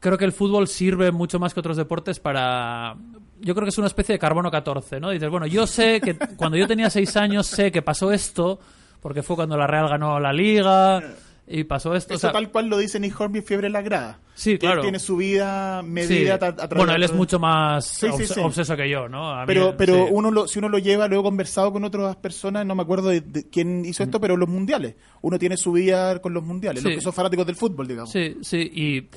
[0.00, 2.94] Creo que el fútbol sirve mucho más que otros deportes para...
[3.40, 5.10] Yo creo que es una especie de carbono 14, ¿no?
[5.10, 8.58] Dices, bueno, yo sé que cuando yo tenía seis años sé que pasó esto,
[9.00, 11.02] porque fue cuando la Real ganó la Liga
[11.46, 12.14] y pasó esto.
[12.14, 14.18] o Eso sea, tal cual lo dice Nick Hornby, Fiebre en la grada.
[14.34, 14.76] Sí, Que claro.
[14.76, 15.88] Él tiene su vida Sí.
[15.88, 18.40] medida ta- a Bueno, él es mucho más Sí, sí, obs- sí.
[18.40, 19.30] obseso que yo, ¿no?
[19.30, 20.10] A mí, Pero, pero sí.
[20.12, 23.20] uno lo, si uno lo lleva, luego conversado con otras personas, no me acuerdo de,
[23.20, 24.96] de quién hizo esto, pero los mundiales.
[25.20, 26.88] Uno tiene su vida con los mundiales, Sí.
[26.88, 28.10] los que son fanáticos del fútbol, digamos.
[28.10, 29.08] Sí, sí, y,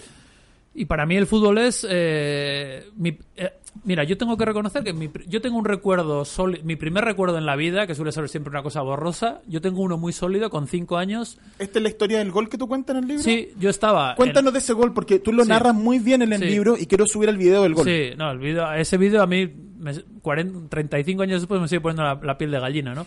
[0.81, 1.87] y para mí el fútbol es...
[1.89, 3.53] eh, mi- eh,
[3.83, 6.23] mira, yo tengo que reconocer que mi yo tengo un recuerdo,
[6.63, 9.81] mi primer recuerdo en la vida, que suele ser siempre una cosa borrosa, yo tengo
[9.81, 11.37] uno muy sólido con cinco años.
[11.59, 13.23] ¿Esta es la historia del gol que tú cuentas en el libro?
[13.23, 14.11] Sí, yo estaba...
[14.11, 15.49] en- Cuéntanos de ese gol, porque tú lo Sí.
[15.49, 16.45] narras muy bien en el Sí.
[16.47, 17.85] libro y quiero subir el video del gol.
[17.85, 19.47] Sí, no, el vídeo, ese vídeo a mí,
[19.79, 23.05] me, 40, 35 años después me sigue poniendo la, la piel de gallina, ¿no?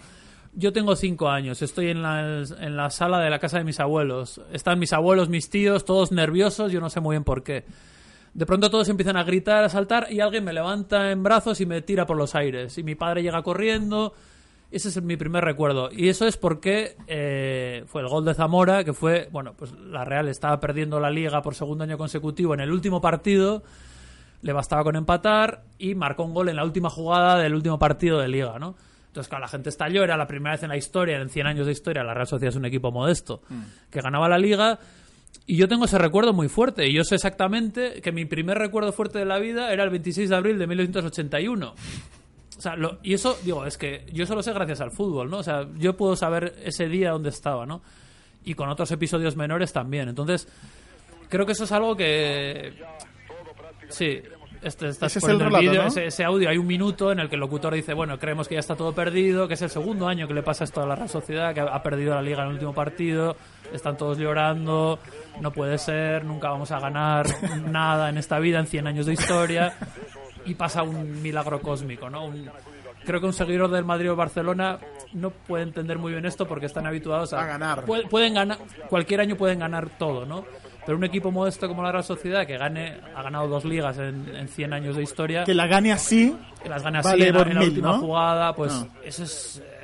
[0.53, 3.79] Yo tengo 5 años, estoy en la, en la sala de la casa de mis
[3.79, 4.41] abuelos.
[4.53, 7.65] Están mis abuelos, mis tíos, todos nerviosos, yo no sé muy bien por qué.
[8.35, 11.67] De pronto todos empiezan a gritar, a saltar y alguien me levanta en brazos y
[11.67, 12.79] me tira por los aires.
[12.79, 14.15] Y mi padre llega corriendo.
[14.71, 15.91] Ese es mi primer recuerdo.
[15.93, 20.05] Y eso es porque eh, fue el gol de Zamora, que fue, bueno, pues la
[20.05, 23.65] Real estaba perdiendo la liga por segundo año consecutivo en el último partido
[24.43, 28.19] le bastaba con empatar y marcó un gol en la última jugada del último partido
[28.19, 28.75] de liga, ¿no?
[29.09, 31.67] Entonces, claro, la gente estalló, era la primera vez en la historia, en 100 años
[31.67, 33.43] de historia, la Real Sociedad es un equipo modesto,
[33.91, 34.79] que ganaba la liga,
[35.47, 38.93] y yo tengo ese recuerdo muy fuerte, y yo sé exactamente que mi primer recuerdo
[38.93, 41.75] fuerte de la vida era el 26 de abril de 1981.
[42.59, 45.39] O sea, lo- y eso, digo, es que yo solo sé gracias al fútbol, ¿no?
[45.39, 47.81] O sea, yo puedo saber ese día dónde estaba, ¿no?
[48.45, 50.09] Y con otros episodios menores también.
[50.09, 50.47] Entonces,
[51.31, 52.75] creo que eso es algo que...
[53.89, 54.21] Sí,
[54.63, 55.89] este, estás Ese poniendo el el relato, vídeo, ¿no?
[55.89, 58.55] ese, ese audio, hay un minuto en el que el locutor dice, bueno, creemos que
[58.55, 60.95] ya está todo perdido, que es el segundo año que le pasa esto a la
[60.95, 63.37] Real Sociedad, que ha perdido la liga en el último partido,
[63.73, 64.99] están todos llorando,
[65.41, 67.27] no puede ser, nunca vamos a ganar
[67.71, 69.75] nada en esta vida, en 100 años de historia,
[70.47, 72.25] y pasa un milagro cósmico, ¿no?
[72.25, 72.51] Un-
[73.05, 74.79] creo que un seguidor del Madrid o Barcelona
[75.15, 77.85] no puede entender muy bien esto porque están habituados a, A ganar.
[77.87, 78.59] Pu- pueden ganar
[78.89, 80.45] cualquier año pueden ganar todo, ¿no?
[80.85, 84.35] Pero un equipo modesto como la Real Sociedad que gane ha ganado dos ligas en,
[84.35, 87.35] en 100 años de historia, Que la gane así, que las gane así vale en,
[87.35, 87.99] la- en la mil, última ¿no?
[87.99, 88.89] jugada, pues No.
[89.05, 89.80] eso es eh,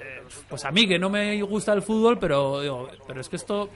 [0.48, 3.68] pues a mí que no me gusta el fútbol, pero digo, pero es que esto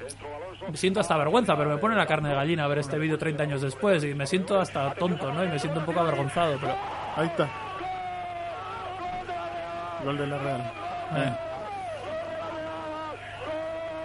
[0.71, 3.43] me siento hasta vergüenza, pero me pone la carne de gallina ver este vídeo 30
[3.43, 5.45] años después y me siento hasta tonto, ¿no?
[5.45, 6.75] Y me siento un poco avergonzado, pero
[7.17, 7.49] ahí está.
[10.05, 10.73] Gol de la Real.
[11.17, 11.33] eh,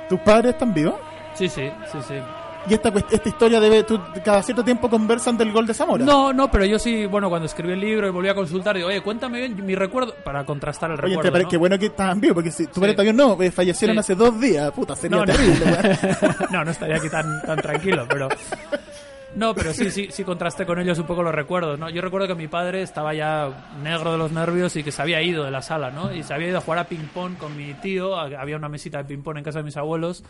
[0.09, 0.95] ¿Tus padres están vivos?
[1.33, 2.15] sí, sí, sí, sí.
[2.69, 6.03] Y esta, esta historia debe, tú, cada cierto tiempo conversan del gol de Zamora.
[6.05, 8.87] No, no, pero yo sí, bueno, cuando escribí el libro y volví a consultar, digo,
[8.87, 11.21] oye, cuéntame bien mi recuerdo, para contrastar el Oye, recuerdo.
[11.21, 11.49] te parece ¿no?
[11.51, 12.91] que bueno que estaban vivos, porque si tu Sí.
[12.91, 13.99] todavía no, eh, fallecieron Sí.
[13.99, 15.31] hace dos días, puta, sería No, no.
[15.33, 15.65] terrible.
[15.65, 16.35] weón.
[16.51, 18.27] no, no estaría aquí tan, tan tranquilo, pero...
[19.35, 21.89] No, pero sí, sí, sí contrasté con ellos un poco los recuerdos, ¿no?
[21.89, 23.49] Yo recuerdo que mi padre estaba ya
[23.83, 26.13] negro de los nervios y que se había ido de la sala, ¿no?
[26.13, 29.03] Y se había ido a jugar a ping-pong con mi tío, había una mesita de
[29.03, 30.23] ping-pong en casa de mis abuelos.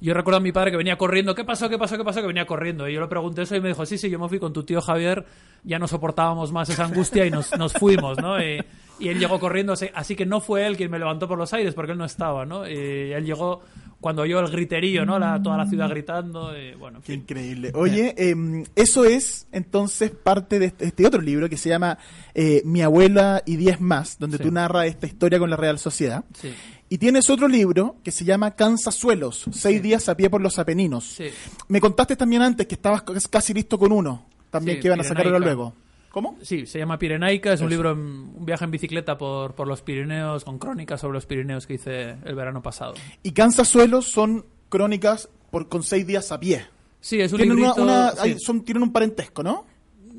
[0.00, 2.20] Yo recuerdo a mi padre que venía corriendo, ¿qué pasó, qué pasó, qué pasó?
[2.22, 2.88] Que venía corriendo.
[2.88, 4.62] Y yo le pregunté eso y me dijo, sí, sí, yo me fui con tu
[4.62, 5.26] tío Javier,
[5.62, 8.42] ya no soportábamos más esa angustia y nos, nos fuimos, ¿no?
[8.42, 8.64] Y,
[8.98, 11.52] y él llegó corriendo, así- así que no fue él quien me levantó por los
[11.52, 12.66] aires porque él no estaba, ¿no?
[12.66, 12.72] Y
[13.12, 13.60] él llegó
[14.00, 15.18] cuando oyó el griterío, ¿no?
[15.18, 17.70] La- toda la ciudad gritando, y bueno, en Qué increíble.
[17.74, 21.98] Oye, em, eso es entonces parte de este, este otro libro que se llama
[22.34, 24.44] eh, Mi abuela y diez más, donde Sí.
[24.44, 26.24] tú narras esta historia con la Real Sociedad.
[26.32, 26.54] Sí.
[26.92, 31.04] Y tienes otro libro que se llama Cansasuelos, seis días a pie por los Apeninos.
[31.04, 31.26] Sí.
[31.68, 35.04] Me contaste también antes que estabas casi listo con uno, también Sí, que iban a
[35.04, 35.72] sacarlo luego.
[36.10, 36.36] ¿Cómo?
[36.42, 40.44] Sí, se llama Pirenaica, es un libro, un viaje en bicicleta por, por los Pirineos,
[40.44, 42.94] con crónicas sobre los Pirineos que hice el verano pasado.
[43.22, 46.66] Y Cansasuelos son crónicas por, con seis días a pie.
[47.00, 47.82] Sí, es un Tienen, una- librito...
[47.84, 49.64] una- hay- son, tienen un parentesco, ¿no?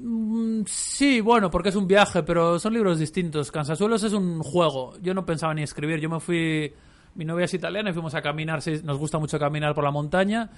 [0.04, 3.52] Mm, Sí, bueno, porque es un viaje, pero son libros distintos.
[3.52, 4.94] Cansasuelos es un juego.
[5.02, 6.00] Yo no pensaba ni escribir.
[6.00, 6.74] Yo me fui.
[7.16, 8.62] Mi novia es italiana y fuimos a caminar.
[8.84, 10.50] Nos gusta mucho caminar por la montaña.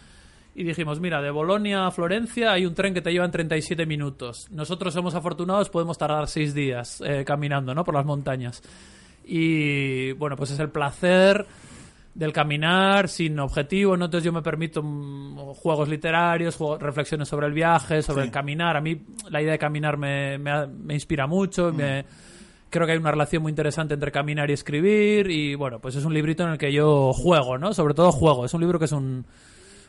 [0.56, 3.88] Y dijimos, mira, de Bolonia a Florencia hay un tren que te lleva en 37
[3.88, 4.48] minutos.
[4.52, 7.84] Nosotros somos afortunados, podemos tardar 6 días eh, caminando, ¿no?
[7.84, 8.62] Por las montañas.
[9.26, 11.48] Y bueno, pues es el placer
[12.16, 14.06] del caminar sin objetivo, ¿no?
[14.06, 18.28] Entonces yo me permito mm, juegos literarios, juego- reflexiones sobre el viaje, sobre Sí.
[18.28, 18.78] el caminar.
[18.78, 22.06] A mí la idea de caminar me, me, me inspira mucho, me-
[22.70, 26.06] creo que hay una relación muy interesante entre caminar y escribir y bueno, pues es
[26.06, 27.74] un librito en el que yo juego, ¿no?
[27.74, 28.46] Sobre todo juego.
[28.46, 29.26] Es un libro que es un,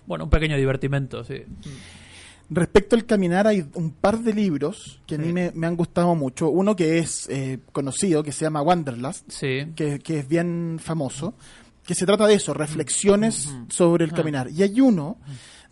[0.06, 1.42] bueno, un pequeño divertimento, sí.
[2.50, 5.32] Respecto al caminar, hay un par de libros que a mí Sí.
[5.32, 6.50] me, me han gustado mucho.
[6.50, 9.72] Uno que es eh, conocido, que se llama Wanderlust, Sí.
[9.74, 11.34] que, que es bien famoso,
[11.86, 14.14] que se trata de eso, reflexiones sobre el Ah.
[14.14, 14.50] caminar.
[14.50, 15.18] Y hay uno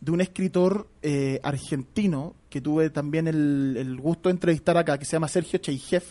[0.00, 5.04] de un escritor eh, argentino que tuve también el, el gusto de entrevistar acá, que
[5.04, 6.02] se llama Sergio Cheijev,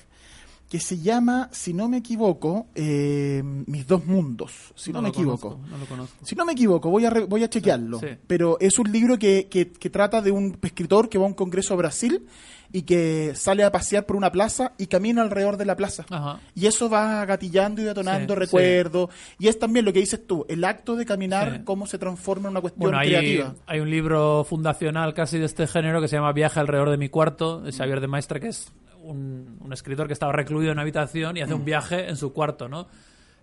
[0.69, 5.49] que se llama, si no me equivoco, eh, Mis dos mundos, si no, me equivoco.
[5.57, 6.25] conozco, no lo conozco.
[6.25, 7.99] Si no me equivoco, voy a, re- voy a chequearlo.
[7.99, 8.07] Sí.
[8.25, 11.33] Pero es un libro que, que, que trata de un escritor que va a un
[11.33, 12.25] congreso a Brasil
[12.74, 16.05] y que sale a pasear por una plaza y camina alrededor de la plaza.
[16.09, 16.39] Ajá.
[16.55, 19.09] Y eso va gatillando y detonando Sí, recuerdos.
[19.39, 21.61] Y es también lo que dices tú, el acto de caminar, Sí.
[21.65, 23.55] cómo se transforma en una cuestión Bueno, hay, creativa.
[23.67, 27.09] hay un libro fundacional casi de este género que se llama Viaje alrededor de mi
[27.09, 28.72] cuarto, de Xavier de Maestre, que es
[29.03, 31.57] un, un escritor que estaba recluido en una habitación y hace Mm.
[31.59, 32.88] un viaje en su cuarto, ¿no?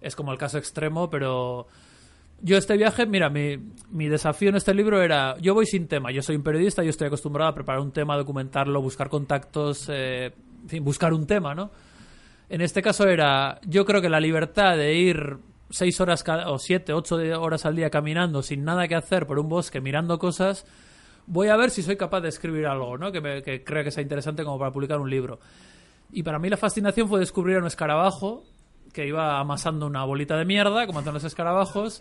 [0.00, 1.66] Es como el caso extremo, pero
[2.40, 3.56] yo este viaje, mira, mi,
[3.90, 6.90] mi desafío en este libro era, yo voy sin tema, yo soy un periodista, yo
[6.90, 10.32] estoy acostumbrado a preparar un tema, documentarlo, buscar contactos, eh,
[10.62, 11.70] en fin, buscar un tema, ¿no?
[12.48, 15.38] En este caso era, yo creo que la libertad de ir
[15.70, 19.48] seis horas o siete, ocho horas al día caminando sin nada que hacer por un
[19.48, 20.64] bosque mirando cosas,
[21.26, 23.12] voy a ver si soy capaz de escribir algo, ¿no?
[23.12, 25.40] Que, me, que crea que sea interesante como para publicar un libro.
[26.10, 28.44] Y para mí la fascinación fue descubrir a un escarabajo
[28.98, 32.00] que iba amasando una bolita de mierda, como hacen los escarabajos,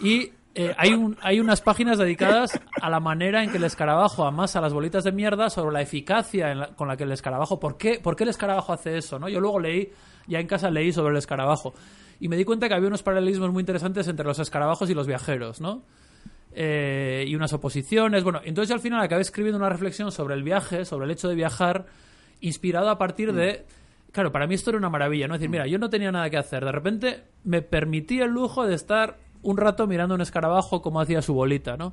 [0.00, 4.60] y eh, hay, hay unas páginas dedicadas a la manera en que el escarabajo amasa
[4.60, 8.14] las bolitas de mierda, sobre la eficacia con la que el escarabajo, ¿por qué, ¿por
[8.14, 9.18] qué el escarabajo hace eso?
[9.18, 9.28] ¿no?
[9.28, 9.90] Yo luego leí,
[10.28, 11.74] ya en casa leí sobre el escarabajo,
[12.20, 15.08] y me di cuenta que había unos paralelismos muy interesantes entre los escarabajos y los
[15.08, 15.82] viajeros, ¿no?
[16.52, 18.22] eh, y unas oposiciones.
[18.22, 21.34] Bueno, entonces al final acabé escribiendo una reflexión sobre el viaje, sobre el hecho de
[21.34, 21.86] viajar,
[22.40, 23.66] inspirado a partir de...
[24.18, 25.34] Claro, para mí esto era una maravilla, ¿no?
[25.34, 26.64] Es decir, mira, yo no tenía nada que hacer.
[26.64, 31.22] De repente me permití el lujo de estar un rato mirando un escarabajo como hacía
[31.22, 31.92] su bolita, ¿no?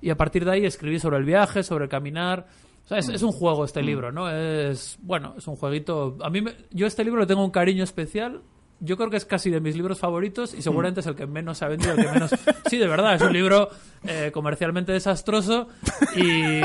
[0.00, 2.46] Y a partir de ahí escribí sobre el viaje, sobre el caminar.
[2.84, 4.30] O sea, es, es un juego este libro, ¿no?
[4.30, 6.16] Es, bueno, es un jueguito...
[6.22, 8.42] A mí, me- yo este libro le tengo un cariño especial.
[8.78, 11.58] Yo creo que es casi de mis libros favoritos y seguramente es el que menos
[11.58, 12.30] se ha vendido, el que menos...
[12.70, 13.70] Sí, de verdad, es un libro
[14.08, 15.68] eh, comercialmente desastroso
[16.16, 16.60] y,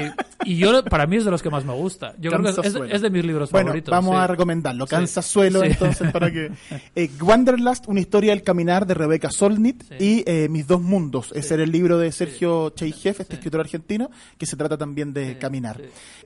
[0.45, 2.13] y yo, para mí es de los que más me gusta.
[2.19, 3.91] Yo creo que es, es- es de mis libros Bueno, favoritos.
[3.91, 4.21] vamos sí.
[4.21, 4.85] a recomendarlo.
[4.85, 4.89] Sí.
[4.91, 5.67] Cansasuelo, Sí.
[5.67, 6.51] entonces, para que...
[6.95, 11.31] Eh, Wanderlust, una historia del caminar de Rebeca Solnit y eh, Mis dos mundos.
[11.33, 15.37] Ese era el libro de Sergio Cheijev, este escritor argentino, que se trata también de
[15.37, 15.79] caminar.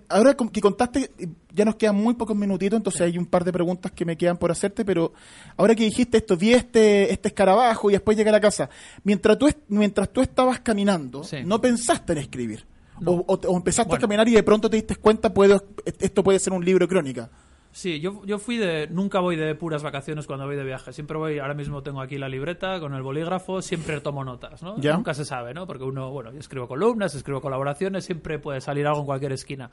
[0.10, 1.12] Ahora que contaste,
[1.54, 4.38] ya nos quedan muy pocos minutitos, entonces hay un par de preguntas que me quedan
[4.38, 5.14] por hacerte, pero
[5.58, 8.70] ahora que dijiste esto, vi este, este escarabajo y después llegué a la casa,
[9.04, 11.38] mientras tú, mientras tú estabas caminando, Sí.
[11.46, 12.66] no pensaste en escribir.
[13.00, 13.12] No.
[13.12, 14.00] O, o- o empezaste Bueno.
[14.00, 15.62] a caminar y de pronto te diste cuenta, puedo,
[16.00, 17.30] esto puede ser un libro crónica.
[17.72, 18.88] Sí, yo, yo fui de.
[18.88, 20.94] Nunca voy de puras vacaciones cuando voy de viaje.
[20.94, 21.40] Siempre voy.
[21.40, 23.62] Ahora mismo tengo aquí la libreta con el bolígrafo.
[23.62, 24.80] Siempre tomo notas, ¿no?
[24.80, 24.96] Ya.
[24.96, 25.68] Nunca se sabe, ¿no?
[25.68, 28.06] Porque uno, bueno, yo escribo columnas, escribo colaboraciones.
[28.06, 29.72] Siempre puede salir algo en cualquier esquina.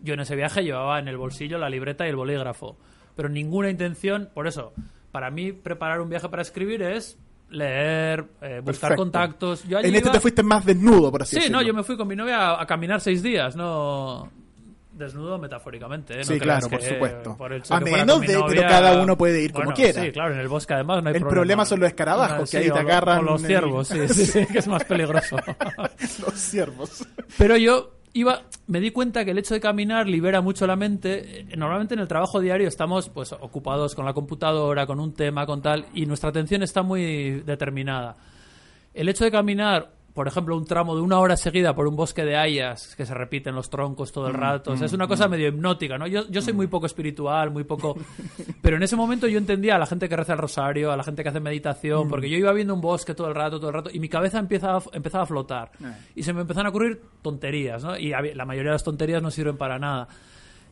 [0.00, 2.76] Yo en ese viaje llevaba en el bolsillo la libreta y el bolígrafo.
[3.16, 4.28] Pero ninguna intención.
[4.32, 4.72] Por eso,
[5.10, 7.18] para mí, preparar un viaje para escribir es
[7.54, 8.96] leer, eh, buscar Perfecto.
[8.96, 9.64] contactos.
[9.68, 11.58] Yo allí En este iba- te fuiste más desnudo, por así Sí, decirlo.
[11.60, 14.30] no, yo me fui con mi novia a, a caminar seis días, no
[14.92, 16.14] desnudo metafóricamente.
[16.14, 16.18] ¿eh?
[16.18, 17.36] No Sí, claro, por supuesto.
[17.36, 20.02] por A menos de- pero novia- cada uno puede ir como quiera.
[20.02, 21.30] Sí, claro, en el bosque además no hay El problema.
[21.40, 24.46] problema son los escarabajos, que ahí te agarran O los el- ciervos, sí, sí, sí,
[24.46, 25.36] que es más peligroso.
[26.24, 27.04] Los ciervos.
[27.36, 31.46] Pero yo iba, me di cuenta que el hecho de caminar libera mucho la mente.
[31.56, 35.60] Normalmente en el trabajo diario estamos pues ocupados con la computadora, con un tema, con
[35.60, 38.16] tal, y nuestra atención está muy determinada.
[38.94, 42.24] El hecho de caminar, por ejemplo, un tramo de una hora seguida por un bosque
[42.24, 45.26] de hayas que se repiten los troncos todo el rato, o sea, es una cosa
[45.28, 46.06] medio hipnótica, ¿no?
[46.06, 47.96] Yo, yo soy muy poco espiritual, muy poco...
[48.62, 51.02] Pero en ese momento yo entendía a la gente que reza el rosario, a la
[51.02, 53.74] gente que hace meditación, porque yo iba viendo un bosque todo el rato, todo el
[53.74, 55.72] rato, y mi cabeza empezaba, a- empezaba a flotar.
[56.14, 57.98] Y se me empezaron a ocurrir tonterías, ¿no?
[57.98, 60.06] Y la mayoría de las tonterías no sirven para nada.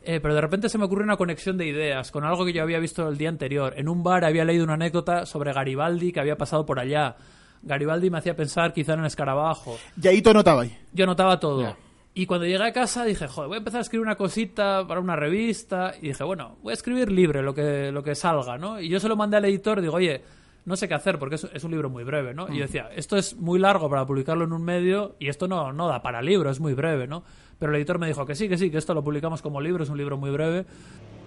[0.05, 2.61] Eh, pero de repente se me ocurrió una conexión de ideas con algo que yo
[2.63, 3.73] había visto el día anterior.
[3.77, 7.15] En un bar había leído una anécdota sobre Garibaldi que había pasado por allá.
[7.63, 9.77] Garibaldi me hacía pensar quizá en un escarabajo.
[10.01, 10.69] Y ahí tú anotabas.
[10.93, 11.75] Yo notaba todo.
[12.15, 14.99] Y cuando llegué a casa dije, joder, voy a empezar a escribir una cosita para
[14.99, 15.93] una revista.
[15.99, 18.79] Y dije, bueno, voy a escribir libre lo que, lo que salga, ¿no?
[18.79, 20.21] Y yo se lo mandé al editor, digo, oye,
[20.65, 22.47] no sé qué hacer porque es, es un libro muy breve, ¿no?
[22.53, 25.73] Y yo decía, esto es muy largo para publicarlo en un medio y esto no,
[25.73, 27.23] no da para libro, es muy breve, ¿no?
[27.57, 29.83] Pero el editor me dijo que sí, que sí, que esto lo publicamos como libro,
[29.83, 30.65] es un libro muy breve.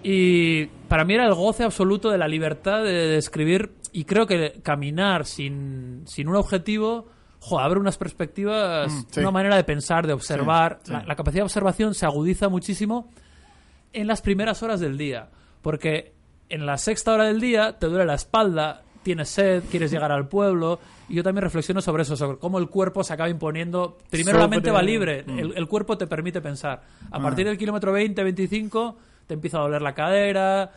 [0.03, 4.27] Y para mí era el goce absoluto de la libertad de, de escribir y creo
[4.27, 7.07] que caminar sin, sin un objetivo,
[7.39, 9.19] jo, abre unas perspectivas, Mm, sí.
[9.21, 10.79] una manera de pensar, de observar.
[10.87, 13.09] La, la capacidad de observación se agudiza muchísimo
[13.93, 15.29] en las primeras horas del día,
[15.61, 16.13] porque
[16.49, 20.27] en la sexta hora del día te duele la espalda, tienes sed, quieres llegar al
[20.27, 20.79] pueblo,
[21.09, 23.97] y yo también reflexiono sobre eso, sobre cómo el cuerpo se acaba imponiendo.
[24.09, 25.53] Primero la Sobre- mente va libre, el, Mm.
[25.57, 26.81] el cuerpo te permite pensar.
[27.09, 27.21] A Ah.
[27.21, 28.97] partir del kilómetro 20, 25,
[29.27, 30.71] te empieza a doler la cadera,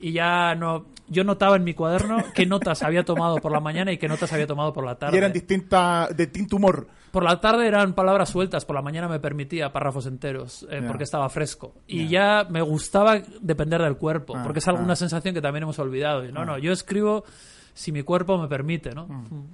[0.00, 0.86] y ya no...
[1.08, 4.32] Yo notaba en mi cuaderno qué notas había tomado por la mañana y qué notas
[4.32, 5.16] había tomado por la tarde.
[5.16, 6.88] Y eran distintas, de distinto humor.
[7.12, 11.04] Por la tarde eran palabras sueltas, por la mañana me permitía párrafos enteros, eh, porque
[11.04, 11.74] estaba fresco.
[11.86, 14.96] Y ya me gustaba depender del cuerpo, Ah, porque es alguna ah.
[14.96, 16.24] sensación que también hemos olvidado.
[16.24, 17.24] Y no, no, yo escribo
[17.72, 19.06] si mi cuerpo me permite, ¿no?
[19.06, 19.44] Mm.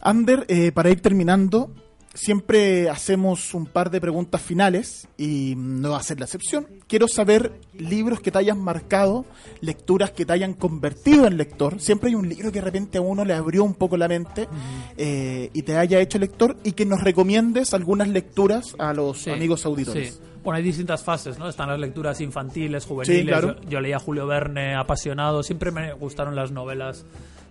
[0.00, 1.70] Ander, eh, para ir terminando,
[2.16, 6.66] siempre hacemos un par de preguntas finales y no va a ser la excepción.
[6.88, 9.24] Quiero saber libros que te hayan marcado,
[9.60, 11.80] lecturas que te hayan convertido en lector.
[11.80, 14.48] Siempre hay un libro que de repente a uno le abrió un poco la mente
[14.96, 19.30] eh, y te haya hecho lector y que nos recomiendes algunas lecturas a los Sí,
[19.30, 20.14] amigos auditores.
[20.14, 20.20] sí.
[20.42, 21.48] Bueno, hay distintas fases, ¿no?
[21.48, 23.20] Están las lecturas infantiles, juveniles.
[23.22, 23.60] Sí, claro.
[23.62, 25.42] yo, yo leía Julio Verne apasionado.
[25.42, 27.04] Siempre me gustaron las novelas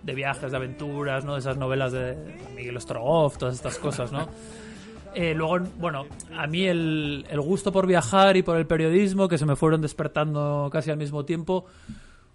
[0.06, 1.36] de viajes, de aventuras, ¿no?
[1.36, 2.16] Esas novelas de
[2.54, 4.28] Miguel Strogoff, todas estas cosas, ¿no?
[5.14, 9.36] Eh, luego, bueno, a mí el, el gusto por viajar y por el periodismo, que
[9.36, 11.64] se me fueron despertando casi al mismo tiempo,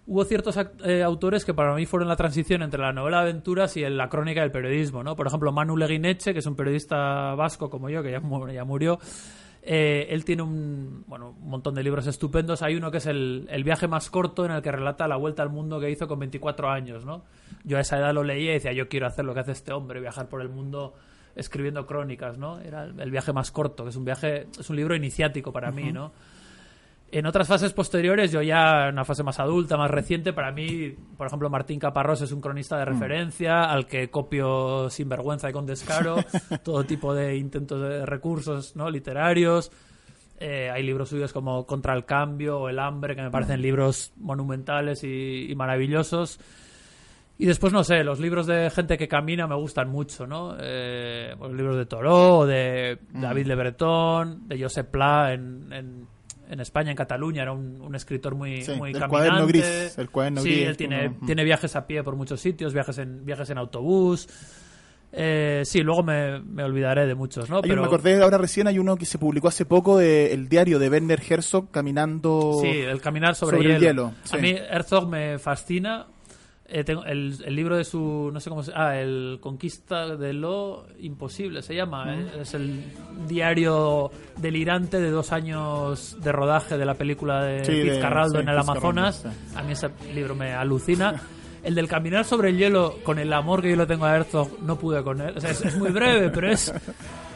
[0.06, 3.76] hubo ciertos eh, autores que para mí fueron la transición entre la novela de aventuras
[3.76, 5.16] y la crónica del periodismo, ¿no?
[5.16, 8.20] Por ejemplo, Manu Leguineche, que es un periodista vasco como yo, que ya,
[8.52, 8.98] ya murió.
[9.62, 12.62] Eh, él tiene un, bueno, un montón de libros estupendos.
[12.62, 15.42] Hay uno que es el, el viaje más corto en el que relata la vuelta
[15.42, 17.22] al mundo que hizo con 24 años, ¿no?
[17.64, 19.72] Yo a esa edad lo leía y decía, yo quiero hacer lo que hace este
[19.72, 20.94] hombre, viajar por el mundo
[21.36, 22.58] escribiendo crónicas, ¿no?
[22.58, 25.70] Era el, el viaje más corto, que es un viaje, es un libro iniciático para
[25.70, 26.12] mí, ¿no?
[27.14, 30.94] En otras fases posteriores, yo ya en una fase más adulta, más reciente, para mí,
[31.18, 35.52] por ejemplo, Martín Caparrós es un cronista de referencia al que copio sin vergüenza y
[35.52, 36.16] con descaro
[36.64, 38.88] todo tipo de intentos de recursos ¿no?
[38.88, 39.70] literarios.
[40.40, 44.14] Eh, hay libros suyos como Contra el Cambio o El Hambre, que me parecen libros
[44.16, 46.40] monumentales y, y maravillosos.
[47.42, 50.56] Y después, no sé, los libros de gente que camina me gustan mucho, ¿no?
[50.60, 56.06] Eh, los libros de Thoreau, de David Le Breton, de Josep Pla en, en,
[56.52, 59.08] en España, en Cataluña, era un, un escritor muy, Sí, muy el caminante.
[59.08, 62.40] cuaderno gris, el cuaderno sí, gris, él tiene, uno- tiene viajes a pie por muchos
[62.40, 64.28] sitios, viajes en, viajes en autobús.
[65.14, 67.56] Eh, sí, luego me, me olvidaré de muchos, ¿no?
[67.56, 70.32] Hay un- Pero me acordé ahora recién, hay uno que se publicó hace poco de
[70.32, 74.12] el diario de Werner Herzog caminando Sí, el caminar sobre, sobre el hielo.
[74.12, 74.36] hielo, sí.
[74.36, 76.06] A mí Herzog me fascina.
[76.74, 80.32] Eh, tengo el, el libro de su, no sé cómo se Ah, el Conquista de
[80.32, 82.14] lo Imposible se llama.
[82.14, 82.82] eh, Es el
[83.28, 88.42] diario delirante de dos años de rodaje de la película de Sí, de- Fitzcarraldo sí,
[88.42, 89.24] en el Amazonas.
[89.54, 91.20] A mí ese libro me alucina.
[91.62, 94.62] El del caminar sobre el hielo, con el amor que yo le tengo a Herzog,
[94.62, 95.34] no pude con él.
[95.36, 96.72] O sea, es, es muy breve, pero es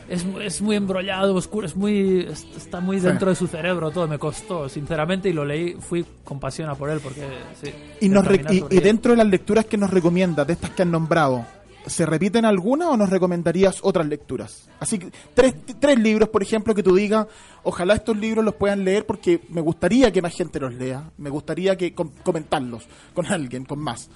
[0.09, 3.07] es, es muy embrollado, oscuro, es muy es- está muy Sí.
[3.07, 6.75] dentro de su cerebro todo, me costó, sinceramente, y lo leí, fui con pasión a
[6.75, 7.23] por él, porque
[7.63, 7.71] sí.
[8.01, 10.83] Y, nos re- y, y dentro de las lecturas que nos recomiendas, de estas que
[10.83, 11.45] han nombrado,
[11.87, 14.69] ¿se repiten algunas o nos recomendarías otras lecturas?
[14.81, 17.27] Así que tres, tres libros, por ejemplo, que tú digas,
[17.63, 21.31] ojalá estos libros los puedan leer porque me gustaría que más gente los lea, me
[21.31, 22.85] gustaría que com- comentarlos
[23.15, 24.09] con alguien, con más.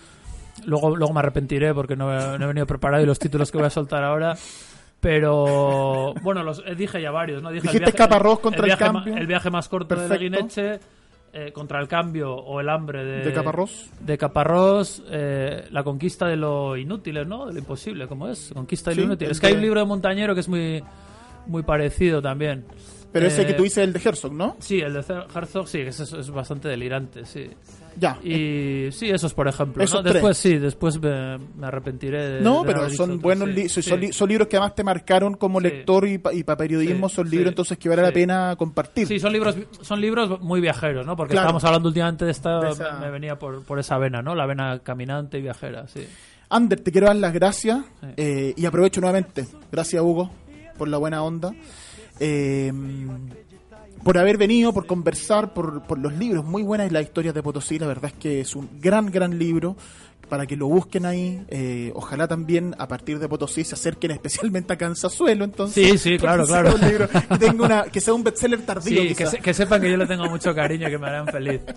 [0.67, 2.07] Luego, luego me arrepentiré porque no
[2.39, 4.37] no he venido preparado y los títulos que voy a soltar ahora.
[5.01, 7.51] Pero bueno, los eh, dije ya varios, ¿no?
[7.51, 9.17] Dije el Dijiste Caparrós contra el viaje ma- cambio.
[9.17, 10.09] el viaje más corto de.
[10.09, 10.79] Leguineche,
[11.33, 13.89] eh, contra el cambio o el hambre de, ¿De Caparrós?
[14.01, 17.47] De Caparrós, eh, la conquista de lo inútil, ¿no?
[17.47, 18.51] De lo imposible, ¿cómo es?
[18.53, 19.27] Conquista de lo Sí, inútil.
[19.29, 20.83] el Es que hay un libro de Montañero que es muy,
[21.47, 22.65] muy parecido también.
[23.13, 24.57] Pero ese Eh, que tú dices, el de Herzog, ¿no?
[24.61, 25.01] Sí, el de
[25.35, 27.51] Herzog, sí, que ese es, es bastante delirante, sí.
[27.99, 28.17] Ya.
[28.23, 29.83] Y sí, esos por ejemplo.
[29.83, 30.03] Esos ¿no?
[30.03, 30.15] tres.
[30.15, 32.41] Después sí, después me, me arrepentiré de.
[32.41, 33.91] No, de pero haber son buenos sí, li- son, sí.
[33.91, 35.65] son li- son libros que además te marcaron como Sí.
[35.67, 39.09] lector y para periodismo, Sí, son sí, libros entonces que vale la pena compartir.
[39.09, 41.17] Sí, son libros, son libros muy viajeros, ¿no?
[41.17, 41.47] Porque Claro.
[41.49, 42.61] estábamos hablando últimamente de esta.
[42.61, 44.37] De esa- Me, venía por, por esa vena, ¿no?
[44.37, 46.07] La vena caminante y viajera, sí.
[46.49, 48.07] Ander, te quiero dar las gracias Sí.
[48.17, 49.47] eh, y aprovecho nuevamente.
[49.73, 50.31] Gracias, Hugo,
[50.79, 51.53] por la buena onda.
[52.21, 52.73] Eh,
[54.05, 57.79] por haber venido, por conversar, por, por los libros muy buenas las historias de Potosí.
[57.79, 59.77] La verdad es que es un gran, gran libro
[60.31, 61.43] para que lo busquen ahí.
[61.49, 65.45] Eh, ojalá también a partir de Potosí se acerquen especialmente a Cansazuelo.
[65.45, 66.79] Entonces, Sí, sí, claro, claro.
[66.79, 69.03] libro que, tenga una, que sea un bestseller tardío.
[69.03, 71.61] Sí, que, se- que sepan que yo le tengo mucho cariño que me harán feliz.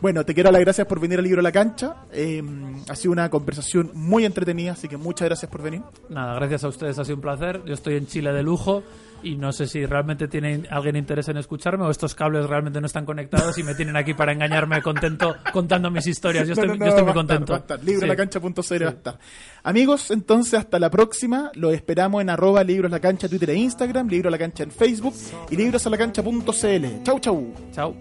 [0.00, 1.94] Bueno, te quiero las gracias por venir al libro la cancha.
[2.12, 2.42] Eh,
[2.88, 5.82] ha sido una conversación muy entretenida, así que muchas gracias por venir.
[6.08, 7.60] Nada, gracias a ustedes, ha sido un placer.
[7.66, 8.82] Yo estoy en Chile de lujo
[9.22, 12.86] y no sé si realmente tiene alguien interés en escucharme o estos cables realmente no
[12.86, 16.46] están conectados y me tienen aquí para engañarme contento contando mis historias.
[16.46, 17.64] Yo estoy, no, no, yo estoy va muy contento.
[17.82, 18.74] Librolacancha.cl Sí.
[18.84, 19.18] estar.
[19.62, 21.50] Amigos, entonces hasta la próxima.
[21.54, 25.14] Los esperamos en arroba libros la cancha, Twitter e Instagram, libro la cancha en Facebook
[25.50, 27.02] y librosalacancha.cl.
[27.04, 27.94] Chau, chau.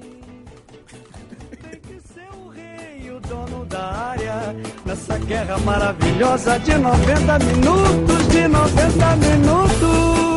[3.30, 4.56] Dono da área,
[4.86, 10.29] nessa guerra maravilhosa de 90 minutos, de 90 minutos.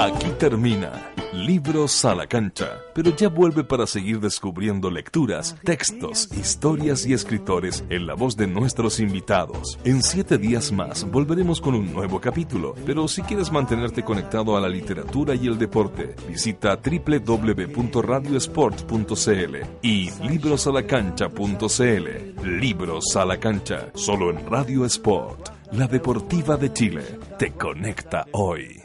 [0.00, 7.06] Aquí termina Libros a la cancha, pero ya vuelve para seguir descubriendo lecturas, textos, historias
[7.06, 9.78] y escritores en la voz de nuestros invitados.
[9.84, 14.60] En siete días más volveremos con un nuevo capítulo, pero si quieres mantenerte conectado a
[14.60, 22.58] la literatura y el deporte, visita www.radiosport.cl y librosalacancha.cl.
[22.58, 27.04] Libros a la cancha, solo en Radio Sport, la deportiva de Chile.
[27.38, 28.79] Te conecta hoy.